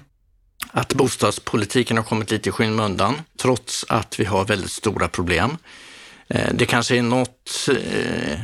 Att 0.72 0.94
bostadspolitiken 0.94 1.98
har 1.98 2.03
kommit 2.03 2.32
lite 2.32 2.50
i 2.50 2.51
skymundan, 2.51 3.15
trots 3.41 3.86
att 3.89 4.20
vi 4.20 4.25
har 4.25 4.46
väldigt 4.46 4.72
stora 4.72 5.08
problem. 5.08 5.58
Eh, 6.27 6.53
det 6.53 6.65
kanske 6.65 6.98
är 6.98 7.01
något 7.01 7.67
eh, 7.70 8.39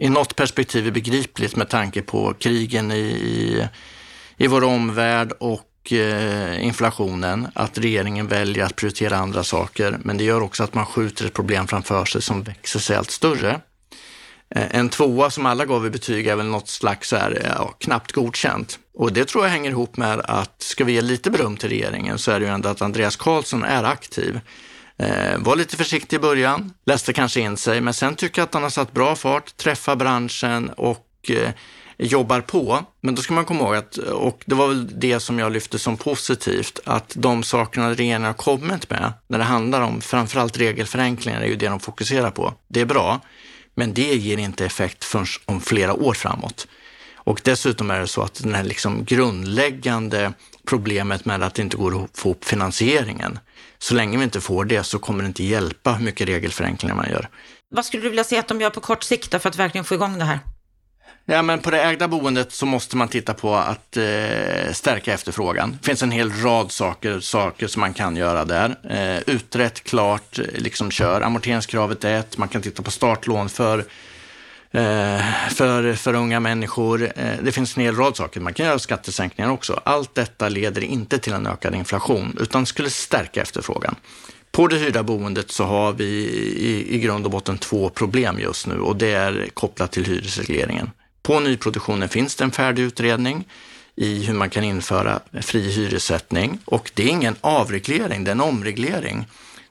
i 0.00 0.08
något 0.08 0.36
perspektiv 0.36 0.86
är 0.86 0.90
begripligt 0.90 1.56
med 1.56 1.68
tanke 1.68 2.02
på 2.02 2.34
krigen 2.34 2.92
i, 2.92 3.68
i 4.36 4.46
vår 4.46 4.64
omvärld 4.64 5.32
och 5.32 5.67
Eh, 5.90 6.64
inflationen, 6.64 7.48
att 7.54 7.78
regeringen 7.78 8.26
väljer 8.26 8.64
att 8.64 8.76
prioritera 8.76 9.16
andra 9.16 9.44
saker. 9.44 9.98
Men 10.02 10.16
det 10.18 10.24
gör 10.24 10.42
också 10.42 10.64
att 10.64 10.74
man 10.74 10.86
skjuter 10.86 11.26
ett 11.26 11.34
problem 11.34 11.66
framför 11.66 12.04
sig 12.04 12.22
som 12.22 12.42
växer 12.42 12.78
sig 12.78 12.96
allt 12.96 13.10
större. 13.10 13.60
Eh, 14.54 14.76
en 14.76 14.88
tvåa 14.88 15.30
som 15.30 15.46
alla 15.46 15.64
gav 15.64 15.86
i 15.86 15.90
betyg 15.90 16.26
är 16.26 16.36
väl 16.36 16.46
något 16.46 16.68
slags 16.68 17.08
så 17.08 17.16
här, 17.16 17.30
eh, 17.44 17.52
ja, 17.56 17.74
knappt 17.78 18.12
godkänt. 18.12 18.78
Och 18.94 19.12
det 19.12 19.24
tror 19.24 19.44
jag 19.44 19.50
hänger 19.50 19.70
ihop 19.70 19.96
med 19.96 20.20
att, 20.20 20.62
ska 20.62 20.84
vi 20.84 20.92
ge 20.92 21.00
lite 21.00 21.30
beröm 21.30 21.56
till 21.56 21.68
regeringen, 21.68 22.18
så 22.18 22.30
är 22.30 22.40
det 22.40 22.46
ju 22.46 22.52
ändå 22.52 22.68
att 22.68 22.82
Andreas 22.82 23.16
Karlsson 23.16 23.64
är 23.64 23.84
aktiv. 23.84 24.40
Eh, 24.98 25.38
var 25.38 25.56
lite 25.56 25.76
försiktig 25.76 26.16
i 26.16 26.20
början, 26.20 26.72
läste 26.86 27.12
kanske 27.12 27.40
in 27.40 27.56
sig, 27.56 27.80
men 27.80 27.94
sen 27.94 28.14
tycker 28.14 28.40
jag 28.40 28.46
att 28.46 28.54
han 28.54 28.62
har 28.62 28.70
satt 28.70 28.92
bra 28.92 29.16
fart, 29.16 29.56
träffar 29.56 29.96
branschen 29.96 30.70
och 30.70 31.30
eh, 31.30 31.50
jobbar 31.98 32.40
på. 32.40 32.84
Men 33.00 33.14
då 33.14 33.22
ska 33.22 33.34
man 33.34 33.44
komma 33.44 33.60
ihåg 33.60 33.76
att, 33.76 33.96
och 33.96 34.42
det 34.46 34.54
var 34.54 34.68
väl 34.68 35.00
det 35.00 35.20
som 35.20 35.38
jag 35.38 35.52
lyfte 35.52 35.78
som 35.78 35.96
positivt, 35.96 36.80
att 36.84 37.12
de 37.16 37.42
sakerna 37.42 37.90
regeringen 37.90 38.24
har 38.24 38.32
kommit 38.32 38.90
med, 38.90 39.12
när 39.26 39.38
det 39.38 39.44
handlar 39.44 39.80
om 39.80 40.00
framförallt 40.00 40.58
regelförenklingar, 40.58 41.40
är 41.40 41.46
ju 41.46 41.56
det 41.56 41.68
de 41.68 41.80
fokuserar 41.80 42.30
på. 42.30 42.54
Det 42.68 42.80
är 42.80 42.86
bra, 42.86 43.20
men 43.74 43.94
det 43.94 44.14
ger 44.14 44.38
inte 44.38 44.66
effekt 44.66 45.04
förrän 45.04 45.26
om 45.44 45.60
flera 45.60 45.94
år 45.94 46.14
framåt. 46.14 46.66
Och 47.14 47.40
dessutom 47.44 47.90
är 47.90 48.00
det 48.00 48.06
så 48.06 48.22
att 48.22 48.42
den 48.42 48.54
här 48.54 48.64
liksom 48.64 49.04
grundläggande 49.04 50.32
problemet 50.66 51.24
med 51.24 51.42
att 51.42 51.54
det 51.54 51.62
inte 51.62 51.76
går 51.76 52.04
att 52.04 52.18
få 52.18 52.30
upp 52.30 52.44
finansieringen, 52.44 53.38
så 53.78 53.94
länge 53.94 54.18
vi 54.18 54.24
inte 54.24 54.40
får 54.40 54.64
det 54.64 54.84
så 54.84 54.98
kommer 54.98 55.22
det 55.22 55.26
inte 55.26 55.44
hjälpa 55.44 55.92
hur 55.92 56.04
mycket 56.04 56.28
regelförenklingar 56.28 56.94
man 56.94 57.10
gör. 57.10 57.28
Vad 57.70 57.84
skulle 57.84 58.02
du 58.02 58.08
vilja 58.08 58.24
se 58.24 58.38
att 58.38 58.48
de 58.48 58.60
gör 58.60 58.70
på 58.70 58.80
kort 58.80 59.02
sikt 59.02 59.30
för 59.30 59.48
att 59.48 59.56
verkligen 59.56 59.84
få 59.84 59.94
igång 59.94 60.18
det 60.18 60.24
här? 60.24 60.40
Ja, 61.30 61.42
men 61.42 61.58
på 61.58 61.70
det 61.70 61.82
ägda 61.82 62.08
boendet 62.08 62.52
så 62.52 62.66
måste 62.66 62.96
man 62.96 63.08
titta 63.08 63.34
på 63.34 63.54
att 63.54 63.96
eh, 63.96 64.72
stärka 64.72 65.14
efterfrågan. 65.14 65.78
Det 65.80 65.86
finns 65.86 66.02
en 66.02 66.10
hel 66.10 66.32
rad 66.32 66.72
saker, 66.72 67.20
saker 67.20 67.66
som 67.66 67.80
man 67.80 67.94
kan 67.94 68.16
göra 68.16 68.44
där. 68.44 68.76
Eh, 68.90 69.34
utrett, 69.34 69.84
klart, 69.84 70.38
liksom 70.54 70.90
kör. 70.90 71.20
Amorteringskravet 71.20 72.04
är 72.04 72.18
ett. 72.18 72.38
Man 72.38 72.48
kan 72.48 72.62
titta 72.62 72.82
på 72.82 72.90
startlån 72.90 73.48
för 73.48 73.78
eh, 74.70 75.20
för, 75.50 75.94
för 75.94 76.14
unga 76.14 76.40
människor. 76.40 77.12
Eh, 77.16 77.32
det 77.42 77.52
finns 77.52 77.76
en 77.76 77.82
hel 77.82 77.96
rad 77.96 78.16
saker. 78.16 78.40
Man 78.40 78.54
kan 78.54 78.66
göra 78.66 78.78
skattesänkningar 78.78 79.50
också. 79.50 79.80
Allt 79.84 80.14
detta 80.14 80.48
leder 80.48 80.84
inte 80.84 81.18
till 81.18 81.32
en 81.32 81.46
ökad 81.46 81.74
inflation, 81.74 82.36
utan 82.40 82.66
skulle 82.66 82.90
stärka 82.90 83.42
efterfrågan. 83.42 83.94
På 84.52 84.66
det 84.66 84.76
hyrda 84.78 85.02
boendet 85.02 85.50
så 85.50 85.64
har 85.64 85.92
vi 85.92 86.04
i, 86.04 86.94
i 86.94 86.98
grund 86.98 87.24
och 87.24 87.30
botten 87.30 87.58
två 87.58 87.88
problem 87.88 88.38
just 88.38 88.66
nu 88.66 88.80
och 88.80 88.96
det 88.96 89.12
är 89.12 89.48
kopplat 89.54 89.92
till 89.92 90.04
hyresregleringen. 90.04 90.90
På 91.22 91.40
nyproduktionen 91.40 92.08
finns 92.08 92.36
det 92.36 92.44
en 92.44 92.50
färdig 92.50 92.82
utredning 92.82 93.48
i 93.96 94.24
hur 94.24 94.34
man 94.34 94.50
kan 94.50 94.64
införa 94.64 95.20
fri 95.42 95.70
hyressättning 95.70 96.58
och 96.64 96.90
det 96.94 97.02
är 97.02 97.08
ingen 97.08 97.36
avreglering, 97.40 98.24
det 98.24 98.30
är 98.30 98.32
en 98.32 98.40
omreglering. 98.40 99.26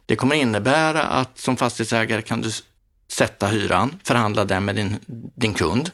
Det 0.06 0.16
kommer 0.16 0.36
innebära 0.36 1.04
att 1.04 1.40
som 1.40 1.58
fastighetsägare 1.58 2.22
kan 2.22 2.42
du 2.42 2.52
sätta 3.12 3.48
hyran, 3.48 4.00
förhandla 4.04 4.46
den 4.46 4.66
med 4.66 4.76
din, 4.76 4.96
din 5.36 5.54
kund. 5.54 5.92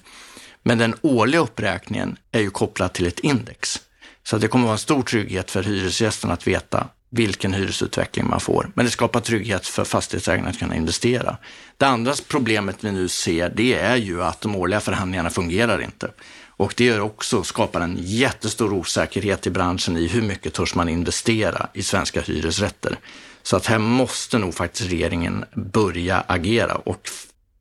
Men 0.64 0.78
den 0.78 0.96
årliga 1.02 1.42
uppräkningen 1.42 2.18
är 2.32 2.40
ju 2.40 2.50
kopplad 2.50 2.94
till 2.94 3.08
ett 3.08 3.20
index. 3.20 3.82
Så 4.24 4.38
det 4.38 4.48
kommer 4.48 4.66
vara 4.66 4.74
en 4.74 4.80
stor 4.80 5.04
trygghet 5.04 5.52
för 5.52 5.64
hyresgästen 5.64 6.32
att 6.32 6.48
veta 6.48 6.88
vilken 7.16 7.54
hyresutveckling 7.54 8.30
man 8.30 8.40
får. 8.40 8.72
Men 8.74 8.86
det 8.86 8.92
skapar 8.92 9.20
trygghet 9.20 9.68
för 9.68 9.84
fastighetsägarna 9.84 10.50
att 10.50 10.60
kunna 10.60 10.76
investera. 10.76 11.38
Det 11.78 11.86
andra 11.86 12.14
problemet 12.28 12.84
vi 12.84 12.92
nu 12.92 13.08
ser, 13.08 13.50
det 13.56 13.74
är 13.74 13.96
ju 13.96 14.24
att 14.24 14.42
de 14.42 14.56
årliga 14.56 14.80
förhandlingarna 14.80 15.30
fungerar 15.30 15.82
inte. 15.82 16.12
Och 16.48 16.74
det 16.78 16.86
gör 16.86 17.00
också, 17.00 17.44
skapar 17.44 17.82
en 17.82 17.98
jättestor 18.00 18.74
osäkerhet 18.74 19.48
i 19.48 19.50
branschen 19.50 19.98
i 19.98 20.08
hur 20.08 20.22
mycket 20.22 20.54
törs 20.54 20.76
man 20.76 20.90
investera 20.90 21.68
i 21.74 21.84
svenska 21.84 22.22
hyresrätter. 22.22 22.98
Så 23.44 23.58
att 23.58 23.66
här 23.66 23.80
måste 23.80 24.38
nog 24.38 24.54
faktiskt 24.54 24.92
regeringen 24.92 25.46
börja 25.54 26.24
agera 26.28 26.76
och 26.76 27.10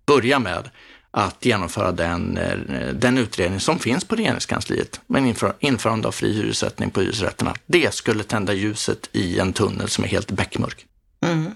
börja 0.06 0.38
med 0.38 0.71
att 1.14 1.45
genomföra 1.45 1.92
den, 1.92 2.37
eh, 2.37 2.59
den 2.95 3.19
utredning 3.19 3.61
som 3.61 3.78
finns 3.78 4.04
på 4.04 4.16
regeringskansliet 4.16 5.00
med 5.07 5.26
inför, 5.26 5.54
införande 5.59 6.09
av 6.09 6.12
fri 6.12 6.33
hyressättning 6.33 6.90
på 6.90 7.00
hyresrätterna. 7.00 7.54
Det 7.66 7.95
skulle 7.95 8.25
tända 8.25 8.52
ljuset 8.52 9.09
i 9.12 9.38
en 9.38 9.52
tunnel 9.52 9.88
som 9.88 10.04
är 10.04 10.09
helt 10.09 10.31
beckmörk. 10.31 10.87
Mm. 11.25 11.54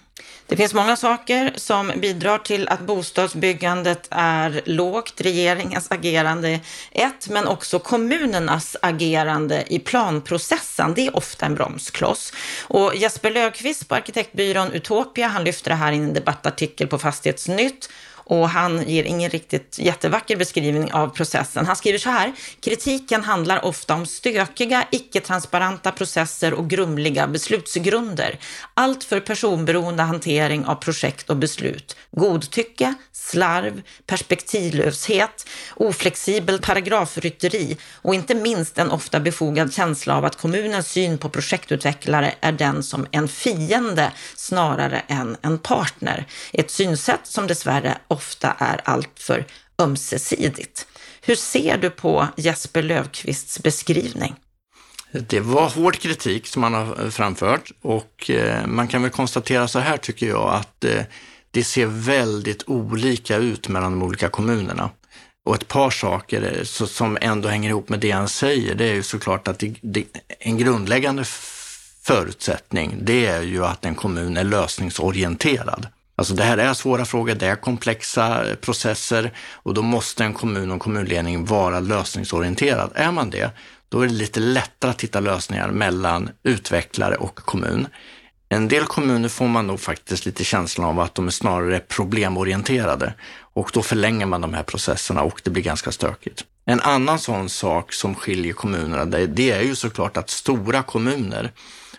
Det 0.48 0.56
finns 0.56 0.74
många 0.74 0.96
saker 0.96 1.52
som 1.56 1.92
bidrar 1.96 2.38
till 2.38 2.68
att 2.68 2.80
bostadsbyggandet 2.80 4.08
är 4.10 4.62
lågt. 4.64 5.20
Regeringens 5.20 5.90
agerande 5.90 6.60
ett, 6.92 7.28
men 7.28 7.46
också 7.46 7.78
kommunernas 7.78 8.76
agerande 8.82 9.64
i 9.68 9.78
planprocessen. 9.78 10.94
Det 10.94 11.06
är 11.06 11.16
ofta 11.16 11.46
en 11.46 11.54
bromskloss. 11.54 12.32
Och 12.62 12.96
Jesper 12.96 13.30
Löfqvist 13.30 13.88
på 13.88 13.94
arkitektbyrån 13.94 14.72
Utopia, 14.72 15.28
han 15.28 15.44
lyfter 15.44 15.70
det 15.70 15.76
här 15.76 15.92
i 15.92 15.96
en 15.96 16.14
debattartikel 16.14 16.86
på 16.86 16.98
Fastighetsnytt 16.98 17.88
och 18.28 18.48
han 18.48 18.88
ger 18.88 19.04
ingen 19.04 19.30
riktigt 19.30 19.78
jättevacker 19.78 20.36
beskrivning 20.36 20.92
av 20.92 21.08
processen. 21.08 21.66
Han 21.66 21.76
skriver 21.76 21.98
så 21.98 22.10
här, 22.10 22.32
kritiken 22.60 23.24
handlar 23.24 23.64
ofta 23.64 23.94
om 23.94 24.06
stökiga, 24.06 24.84
icke-transparenta 24.90 25.92
processer 25.92 26.54
och 26.54 26.70
grumliga 26.70 27.26
beslutsgrunder. 27.26 28.38
Allt 28.74 29.04
för 29.04 29.20
personberoende 29.20 30.02
hantering 30.02 30.64
av 30.64 30.74
projekt 30.74 31.30
och 31.30 31.36
beslut. 31.36 31.96
Godtycke, 32.10 32.94
slarv, 33.12 33.82
perspektivlöshet, 34.06 35.48
oflexibel 35.74 36.58
paragrafrytteri 36.58 37.76
och 38.02 38.14
inte 38.14 38.34
minst 38.34 38.78
en 38.78 38.90
ofta 38.90 39.20
befogad 39.20 39.74
känsla 39.74 40.16
av 40.16 40.24
att 40.24 40.36
kommunens 40.36 40.90
syn 40.90 41.18
på 41.18 41.28
projektutvecklare 41.28 42.34
är 42.40 42.52
den 42.52 42.82
som 42.82 43.06
en 43.10 43.28
fiende 43.28 44.12
snarare 44.36 45.02
än 45.08 45.36
en 45.42 45.58
partner. 45.58 46.26
Ett 46.52 46.70
synsätt 46.70 47.20
som 47.22 47.46
dessvärre 47.46 47.98
ofta 48.16 48.56
är 48.58 48.80
alltför 48.84 49.46
ömsesidigt. 49.78 50.86
Hur 51.20 51.34
ser 51.34 51.78
du 51.78 51.90
på 51.90 52.28
Jesper 52.36 52.82
Löfqvists 52.82 53.62
beskrivning? 53.62 54.34
Det 55.12 55.40
var 55.40 55.68
hård 55.68 55.96
kritik 55.96 56.46
som 56.46 56.62
han 56.62 56.74
har 56.74 57.10
framfört 57.10 57.72
och 57.82 58.30
eh, 58.30 58.66
man 58.66 58.88
kan 58.88 59.02
väl 59.02 59.10
konstatera 59.10 59.68
så 59.68 59.78
här 59.78 59.96
tycker 59.96 60.26
jag 60.26 60.54
att 60.54 60.84
eh, 60.84 61.02
det 61.50 61.64
ser 61.64 61.86
väldigt 61.86 62.62
olika 62.66 63.36
ut 63.36 63.68
mellan 63.68 63.92
de 63.92 64.02
olika 64.02 64.28
kommunerna. 64.28 64.90
Och 65.44 65.54
ett 65.54 65.68
par 65.68 65.90
saker 65.90 66.56
eh, 66.56 66.64
som 66.64 67.18
ändå 67.20 67.48
hänger 67.48 67.70
ihop 67.70 67.88
med 67.88 68.00
det 68.00 68.10
han 68.10 68.28
säger, 68.28 68.74
det 68.74 68.84
är 68.84 68.94
ju 68.94 69.02
såklart 69.02 69.48
att 69.48 69.62
en 70.38 70.58
grundläggande 70.58 71.24
förutsättning, 72.02 72.98
det 73.02 73.26
är 73.26 73.42
ju 73.42 73.64
att 73.64 73.84
en 73.84 73.94
kommun 73.94 74.36
är 74.36 74.44
lösningsorienterad. 74.44 75.86
Alltså 76.18 76.34
det 76.34 76.42
här 76.42 76.58
är 76.58 76.74
svåra 76.74 77.04
frågor, 77.04 77.34
det 77.34 77.46
är 77.46 77.56
komplexa 77.56 78.48
eh, 78.48 78.54
processer 78.54 79.32
och 79.52 79.74
då 79.74 79.82
måste 79.82 80.24
en 80.24 80.34
kommun 80.34 80.70
och 80.70 80.80
kommunledning 80.80 81.44
vara 81.44 81.80
lösningsorienterad. 81.80 82.90
Är 82.94 83.12
man 83.12 83.30
det, 83.30 83.50
då 83.88 84.00
är 84.00 84.06
det 84.06 84.12
lite 84.12 84.40
lättare 84.40 84.90
att 84.90 85.04
hitta 85.04 85.20
lösningar 85.20 85.68
mellan 85.68 86.30
utvecklare 86.42 87.16
och 87.16 87.36
kommun. 87.36 87.86
En 88.48 88.68
del 88.68 88.84
kommuner 88.84 89.28
får 89.28 89.48
man 89.48 89.66
nog 89.66 89.80
faktiskt 89.80 90.26
lite 90.26 90.44
känslan 90.44 90.86
av 90.86 91.00
att 91.00 91.14
de 91.14 91.26
är 91.26 91.30
snarare 91.30 91.80
problemorienterade 91.80 93.14
och 93.38 93.70
då 93.74 93.82
förlänger 93.82 94.26
man 94.26 94.40
de 94.40 94.54
här 94.54 94.62
processerna 94.62 95.22
och 95.22 95.40
det 95.44 95.50
blir 95.50 95.62
ganska 95.62 95.92
stökigt. 95.92 96.44
En 96.64 96.80
annan 96.80 97.18
sån 97.18 97.48
sak 97.48 97.92
som 97.92 98.14
skiljer 98.14 98.52
kommunerna, 98.52 99.04
det 99.26 99.50
är 99.50 99.62
ju 99.62 99.74
såklart 99.74 100.16
att 100.16 100.30
stora 100.30 100.82
kommuner 100.82 101.52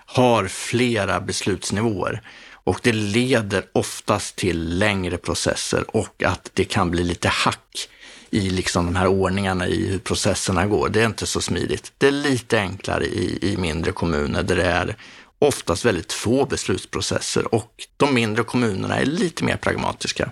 har 0.06 0.48
flera 0.48 1.20
beslutsnivåer 1.22 2.22
och 2.68 2.80
det 2.84 2.92
leder 2.92 3.66
oftast 3.74 4.36
till 4.36 4.78
längre 4.78 5.18
processer 5.18 5.96
och 5.96 6.24
att 6.24 6.52
det 6.54 6.64
kan 6.64 6.92
bli 6.92 7.04
lite 7.04 7.28
hack 7.28 7.90
i 8.30 8.50
liksom 8.50 8.86
de 8.86 8.96
här 8.96 9.08
ordningarna 9.08 9.68
i 9.68 9.88
hur 9.88 10.00
processerna 10.00 10.68
går. 10.68 10.90
Det 10.90 11.02
är 11.02 11.06
inte 11.06 11.26
så 11.26 11.42
smidigt. 11.42 11.92
Det 11.98 12.08
är 12.08 12.12
lite 12.12 12.60
enklare 12.60 13.06
i, 13.06 13.40
i 13.42 13.58
mindre 13.58 13.92
kommuner 13.92 14.44
där 14.44 14.56
det 14.56 14.64
är 14.64 14.96
oftast 15.40 15.86
väldigt 15.86 16.14
få 16.14 16.46
beslutsprocesser 16.46 17.56
och 17.56 17.72
de 17.98 18.14
mindre 18.14 18.44
kommunerna 18.44 18.98
är 18.98 19.06
lite 19.06 19.44
mer 19.44 19.58
pragmatiska. 19.58 20.32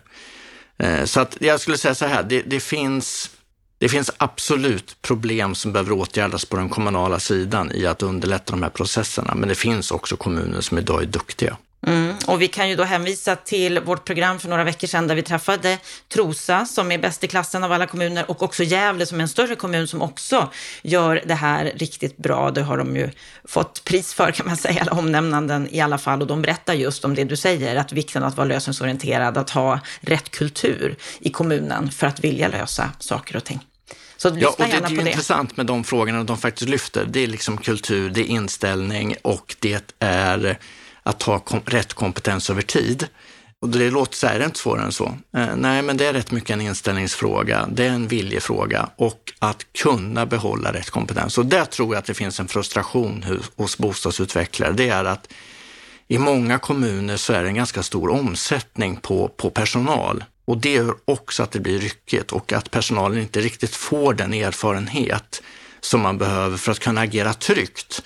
Eh, 0.77 1.05
så 1.05 1.19
att 1.19 1.37
jag 1.39 1.59
skulle 1.59 1.77
säga 1.77 1.95
så 1.95 2.05
här, 2.05 2.23
det, 2.23 2.41
det, 2.41 2.59
finns, 2.59 3.29
det 3.77 3.89
finns 3.89 4.11
absolut 4.17 5.01
problem 5.01 5.55
som 5.55 5.73
behöver 5.73 5.91
åtgärdas 5.91 6.45
på 6.45 6.57
den 6.57 6.69
kommunala 6.69 7.19
sidan 7.19 7.71
i 7.71 7.85
att 7.85 8.03
underlätta 8.03 8.51
de 8.51 8.63
här 8.63 8.69
processerna, 8.69 9.35
men 9.35 9.49
det 9.49 9.55
finns 9.55 9.91
också 9.91 10.17
kommuner 10.17 10.61
som 10.61 10.77
idag 10.77 11.01
är 11.01 11.07
duktiga. 11.07 11.57
Mm, 11.87 12.15
och 12.27 12.41
vi 12.41 12.47
kan 12.47 12.69
ju 12.69 12.75
då 12.75 12.83
hänvisa 12.83 13.35
till 13.35 13.79
vårt 13.79 14.05
program 14.05 14.39
för 14.39 14.49
några 14.49 14.63
veckor 14.63 14.87
sedan 14.87 15.07
där 15.07 15.15
vi 15.15 15.21
träffade 15.21 15.77
Trosa 16.13 16.65
som 16.65 16.91
är 16.91 16.97
bäst 16.97 17.23
i 17.23 17.27
klassen 17.27 17.63
av 17.63 17.71
alla 17.71 17.87
kommuner 17.87 18.31
och 18.31 18.43
också 18.43 18.63
Gävle 18.63 19.05
som 19.05 19.17
är 19.17 19.21
en 19.21 19.29
större 19.29 19.55
kommun 19.55 19.87
som 19.87 20.01
också 20.01 20.49
gör 20.81 21.21
det 21.25 21.33
här 21.33 21.71
riktigt 21.75 22.17
bra. 22.17 22.51
Det 22.51 22.61
har 22.61 22.77
de 22.77 22.95
ju 22.95 23.09
fått 23.47 23.83
pris 23.83 24.13
för 24.13 24.31
kan 24.31 24.47
man 24.47 24.57
säga, 24.57 24.81
eller 24.81 24.93
omnämnanden 24.93 25.67
i 25.71 25.81
alla 25.81 25.97
fall 25.97 26.21
och 26.21 26.27
de 26.27 26.41
berättar 26.41 26.73
just 26.73 27.05
om 27.05 27.15
det 27.15 27.23
du 27.23 27.35
säger, 27.35 27.75
att 27.75 27.91
vikten 27.91 28.23
av 28.23 28.29
att 28.29 28.37
vara 28.37 28.47
lösningsorienterad, 28.47 29.37
att 29.37 29.49
ha 29.49 29.79
rätt 30.01 30.31
kultur 30.31 30.95
i 31.19 31.29
kommunen 31.29 31.91
för 31.91 32.07
att 32.07 32.23
vilja 32.23 32.47
lösa 32.47 32.89
saker 32.99 33.35
och 33.35 33.43
ting. 33.43 33.59
Så 34.17 34.27
ja, 34.39 34.49
och 34.49 34.55
det, 34.57 34.65
det 34.65 34.73
är 34.73 35.03
det. 35.03 35.09
intressant 35.09 35.57
med 35.57 35.65
de 35.65 35.83
frågorna 35.83 36.23
de 36.23 36.37
faktiskt 36.37 36.69
lyfter. 36.69 37.05
Det 37.05 37.23
är 37.23 37.27
liksom 37.27 37.57
kultur, 37.57 38.09
det 38.09 38.21
är 38.21 38.25
inställning 38.25 39.15
och 39.21 39.55
det 39.59 39.93
är 39.99 40.57
att 41.05 41.23
ha 41.23 41.39
kom 41.39 41.61
rätt 41.65 41.93
kompetens 41.93 42.49
över 42.49 42.61
tid. 42.61 43.07
Och 43.61 43.69
det 43.69 43.89
låter 43.89 44.15
så 44.15 44.27
här, 44.27 44.39
det 44.39 44.43
är 44.43 44.45
inte 44.45 44.59
svårare 44.59 44.85
än 44.85 44.91
så. 44.91 45.17
Eh, 45.37 45.55
nej, 45.55 45.81
men 45.81 45.97
det 45.97 46.05
är 46.05 46.13
rätt 46.13 46.31
mycket 46.31 46.49
en 46.49 46.61
inställningsfråga, 46.61 47.67
det 47.71 47.85
är 47.85 47.89
en 47.89 48.07
viljefråga 48.07 48.89
och 48.95 49.33
att 49.39 49.65
kunna 49.73 50.25
behålla 50.25 50.73
rätt 50.73 50.89
kompetens. 50.89 51.37
Och 51.37 51.45
där 51.45 51.65
tror 51.65 51.93
jag 51.93 51.99
att 51.99 52.05
det 52.05 52.13
finns 52.13 52.39
en 52.39 52.47
frustration 52.47 53.25
hos 53.55 53.77
bostadsutvecklare. 53.77 54.71
Det 54.71 54.89
är 54.89 55.05
att 55.05 55.27
i 56.07 56.17
många 56.17 56.59
kommuner 56.59 57.17
så 57.17 57.33
är 57.33 57.43
det 57.43 57.49
en 57.49 57.55
ganska 57.55 57.83
stor 57.83 58.09
omsättning 58.09 58.95
på, 58.95 59.27
på 59.27 59.49
personal 59.49 60.23
och 60.45 60.57
det 60.57 60.71
gör 60.71 60.95
också 61.05 61.43
att 61.43 61.51
det 61.51 61.59
blir 61.59 61.79
ryckigt 61.79 62.31
och 62.31 62.53
att 62.53 62.71
personalen 62.71 63.21
inte 63.21 63.41
riktigt 63.41 63.75
får 63.75 64.13
den 64.13 64.33
erfarenhet 64.33 65.41
som 65.81 66.01
man 66.01 66.17
behöver 66.17 66.57
för 66.57 66.71
att 66.71 66.79
kunna 66.79 67.01
agera 67.01 67.33
tryggt 67.33 68.03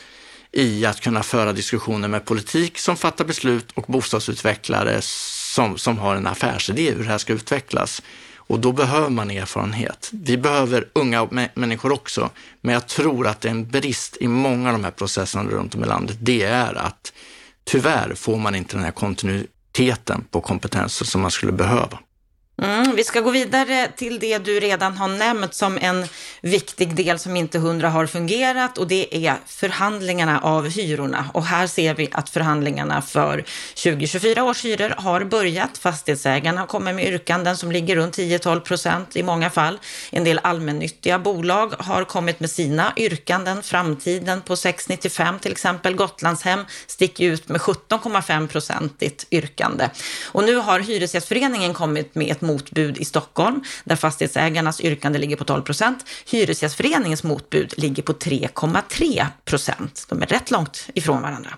i 0.52 0.86
att 0.86 1.02
kunna 1.02 1.24
föra 1.24 1.54
diskussioner 1.54 2.08
med 2.08 2.26
politik 2.26 2.80
som 2.80 2.98
fattar 2.98 3.26
beslut 3.26 3.72
och 3.74 3.86
bostadsutvecklare 3.88 4.98
som, 5.02 5.78
som 5.78 5.98
har 5.98 6.16
en 6.16 6.28
affärsidé 6.28 6.92
hur 6.92 7.04
det 7.04 7.10
här 7.10 7.18
ska 7.18 7.34
utvecklas. 7.34 8.02
Och 8.36 8.60
då 8.60 8.72
behöver 8.72 9.10
man 9.10 9.32
erfarenhet. 9.32 10.10
Vi 10.14 10.38
behöver 10.38 10.88
unga 10.94 11.50
människor 11.54 11.92
också, 11.92 12.30
men 12.62 12.74
jag 12.74 12.88
tror 12.88 13.28
att 13.28 13.42
det 13.42 13.48
är 13.48 13.52
en 13.52 13.70
brist 13.70 14.18
i 14.20 14.28
många 14.28 14.70
av 14.70 14.74
de 14.74 14.84
här 14.84 14.92
processerna 14.92 15.50
runt 15.50 15.76
om 15.76 15.84
i 15.84 15.88
landet. 15.88 16.18
Det 16.20 16.44
är 16.44 16.74
att 16.74 17.14
tyvärr 17.64 18.14
får 18.16 18.38
man 18.38 18.56
inte 18.56 18.76
den 18.76 18.84
här 18.84 18.92
kontinuiteten 18.92 20.26
på 20.32 20.42
kompetenser 20.42 21.06
som 21.06 21.22
man 21.22 21.32
skulle 21.32 21.52
behöva. 21.52 22.00
Mm, 22.62 22.96
vi 22.96 23.04
ska 23.04 23.22
gå 23.22 23.32
vidare 23.32 23.92
till 23.96 24.20
det 24.20 24.38
du 24.38 24.60
redan 24.60 24.98
har 24.98 25.08
nämnt 25.08 25.54
som 25.54 25.78
en 25.82 26.06
viktig 26.42 26.96
del 26.96 27.20
som 27.20 27.36
inte 27.36 27.60
hundra 27.60 27.90
har 27.90 28.06
fungerat 28.06 28.78
och 28.78 28.88
det 28.88 29.28
är 29.28 29.36
förhandlingarna 29.46 30.40
av 30.40 30.70
hyrorna. 30.70 31.30
Och 31.34 31.46
här 31.46 31.68
ser 31.68 31.94
vi 31.94 32.10
att 32.12 32.30
förhandlingarna 32.30 33.02
för 33.02 33.46
2024 33.84 34.44
års 34.44 34.66
hyror 34.66 34.94
har 34.98 35.24
börjat. 35.24 35.78
Fastighetsägarna 35.78 36.60
har 36.60 36.68
kommit 36.68 36.96
med 36.96 37.08
yrkanden 37.08 37.58
som 37.58 37.72
ligger 37.72 37.96
runt 37.96 38.18
10-12 38.18 38.60
procent 38.60 39.16
i 39.16 39.24
många 39.24 39.50
fall. 39.50 39.80
En 40.12 40.24
del 40.24 40.40
allmännyttiga 40.44 41.20
bolag 41.20 41.74
har 41.80 42.04
kommit 42.04 42.40
med 42.40 42.50
sina 42.50 42.94
yrkanden. 42.98 43.64
Framtiden 43.64 44.42
på 44.42 44.56
695 44.56 45.40
till 45.40 45.52
exempel, 45.52 45.96
Gotlandshem, 45.96 46.66
sticker 46.88 47.26
ut 47.26 47.50
med 47.50 47.62
17,5 47.62 48.48
procentigt 48.48 49.28
yrkande. 49.32 49.90
Och 50.26 50.44
nu 50.44 50.56
har 50.56 50.80
Hyresgästföreningen 50.80 51.74
kommit 51.74 52.16
med 52.16 52.32
ett 52.32 52.42
motbud 52.50 52.98
i 52.98 53.06
Stockholm, 53.06 53.64
där 53.84 53.96
fastighetsägarnas 53.96 54.82
yrkande 54.82 55.20
ligger 55.20 55.36
på 55.36 55.44
12 55.44 55.62
procent. 55.62 56.06
Hyresgästföreningens 56.26 57.24
motbud 57.24 57.74
ligger 57.78 58.04
på 58.04 58.14
3,3 58.14 59.26
procent. 59.46 60.06
De 60.10 60.22
är 60.22 60.26
rätt 60.26 60.52
långt 60.52 60.90
ifrån 60.94 61.22
varandra. 61.22 61.50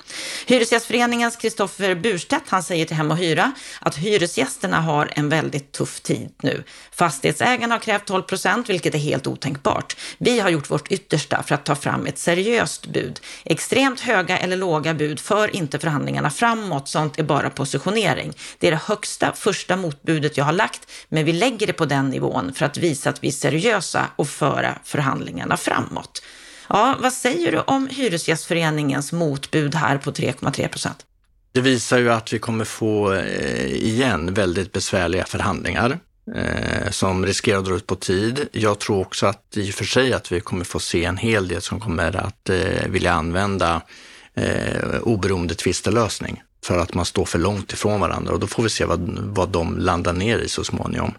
Hyresgästföreningens 0.47 1.35
Kristoffer 1.35 1.95
Burstedt, 1.95 2.43
han 2.47 2.63
säger 2.63 2.85
till 2.85 2.95
Hem 2.95 3.11
och 3.11 3.17
Hyra 3.17 3.51
att 3.79 3.95
hyresgästerna 3.95 4.81
har 4.81 5.11
en 5.15 5.29
väldigt 5.29 5.71
tuff 5.71 5.99
tid 6.01 6.29
nu. 6.43 6.63
Fastighetsägarna 6.91 7.75
har 7.75 7.79
krävt 7.79 8.05
12 8.05 8.21
procent, 8.21 8.69
vilket 8.69 8.95
är 8.95 8.99
helt 8.99 9.27
otänkbart. 9.27 9.97
Vi 10.17 10.39
har 10.39 10.49
gjort 10.49 10.69
vårt 10.69 10.91
yttersta 10.91 11.43
för 11.43 11.55
att 11.55 11.65
ta 11.65 11.75
fram 11.75 12.05
ett 12.05 12.17
seriöst 12.17 12.87
bud. 12.87 13.19
Extremt 13.45 13.99
höga 13.99 14.37
eller 14.37 14.57
låga 14.57 14.93
bud 14.93 15.19
för 15.19 15.55
inte 15.55 15.79
förhandlingarna 15.79 16.29
framåt. 16.29 16.87
Sånt 16.87 17.19
är 17.19 17.23
bara 17.23 17.49
positionering. 17.49 18.33
Det 18.59 18.67
är 18.67 18.71
det 18.71 18.81
högsta 18.85 19.33
första 19.33 19.75
motbudet 19.75 20.37
jag 20.37 20.45
har 20.45 20.53
lagt 20.53 20.80
exakt, 20.81 21.09
men 21.09 21.25
vi 21.25 21.33
lägger 21.33 21.67
det 21.67 21.73
på 21.73 21.85
den 21.85 22.09
nivån 22.09 22.53
för 22.53 22.65
att 22.65 22.77
visa 22.77 23.09
att 23.09 23.23
vi 23.23 23.27
är 23.27 23.31
seriösa 23.31 24.07
och 24.17 24.27
föra 24.27 24.79
förhandlingarna 24.83 25.57
framåt. 25.57 26.21
Ja, 26.69 26.95
vad 26.99 27.13
säger 27.13 27.51
du 27.51 27.59
om 27.59 27.87
Hyresgästföreningens 27.87 29.11
motbud 29.11 29.75
här 29.75 29.97
på 29.97 30.11
3,3 30.11 30.67
procent? 30.67 31.05
Det 31.53 31.61
visar 31.61 31.99
ju 31.99 32.11
att 32.11 32.33
vi 32.33 32.39
kommer 32.39 32.65
få 32.65 33.13
eh, 33.13 33.73
igen 33.73 34.33
väldigt 34.33 34.71
besvärliga 34.71 35.25
förhandlingar 35.25 35.99
eh, 36.35 36.91
som 36.91 37.25
riskerar 37.25 37.59
att 37.59 37.65
dra 37.65 37.75
ut 37.75 37.87
på 37.87 37.95
tid. 37.95 38.47
Jag 38.51 38.79
tror 38.79 38.99
också 38.99 39.25
att 39.25 39.57
i 39.57 39.69
och 39.69 39.75
för 39.75 39.85
sig 39.85 40.13
att 40.13 40.31
vi 40.31 40.39
kommer 40.39 40.65
få 40.65 40.79
se 40.79 41.05
en 41.05 41.17
hel 41.17 41.47
del 41.47 41.61
som 41.61 41.79
kommer 41.79 42.15
att 42.15 42.49
eh, 42.49 42.87
vilja 42.89 43.13
använda 43.13 43.81
eh, 44.35 44.99
oberoende 45.01 45.55
tvistelösning 45.55 46.41
för 46.65 46.77
att 46.77 46.93
man 46.93 47.05
står 47.05 47.25
för 47.25 47.39
långt 47.39 47.73
ifrån 47.73 47.99
varandra 47.99 48.33
och 48.33 48.39
då 48.39 48.47
får 48.47 48.63
vi 48.63 48.69
se 48.69 48.85
vad, 48.85 49.19
vad 49.19 49.49
de 49.49 49.77
landar 49.77 50.13
ner 50.13 50.37
i 50.37 50.49
så 50.49 50.63
småningom. 50.63 51.13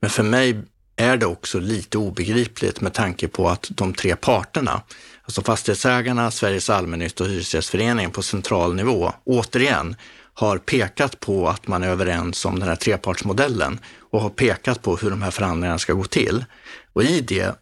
Men 0.00 0.10
för 0.10 0.22
mig 0.22 0.60
är 0.96 1.16
det 1.16 1.26
också 1.26 1.58
lite 1.58 1.98
obegripligt 1.98 2.80
med 2.80 2.94
tanke 2.94 3.28
på 3.28 3.48
att 3.48 3.70
de 3.70 3.94
tre 3.94 4.16
parterna, 4.16 4.82
alltså 5.22 5.42
fastighetsägarna, 5.42 6.30
Sveriges 6.30 6.70
allmännytta 6.70 7.24
och 7.24 7.30
Hyresgästföreningen 7.30 8.10
på 8.10 8.22
central 8.22 8.74
nivå, 8.74 9.12
återigen 9.24 9.96
har 10.34 10.58
pekat 10.58 11.20
på 11.20 11.48
att 11.48 11.68
man 11.68 11.82
är 11.82 11.88
överens 11.88 12.44
om 12.44 12.58
den 12.58 12.68
här 12.68 12.76
trepartsmodellen 12.76 13.78
och 14.10 14.20
har 14.20 14.30
pekat 14.30 14.82
på 14.82 14.96
hur 14.96 15.10
de 15.10 15.22
här 15.22 15.30
förhandlingarna 15.30 15.78
ska 15.78 15.92
gå 15.92 16.04
till. 16.04 16.44
Och 16.92 17.02
i 17.02 17.20
det, 17.20 17.54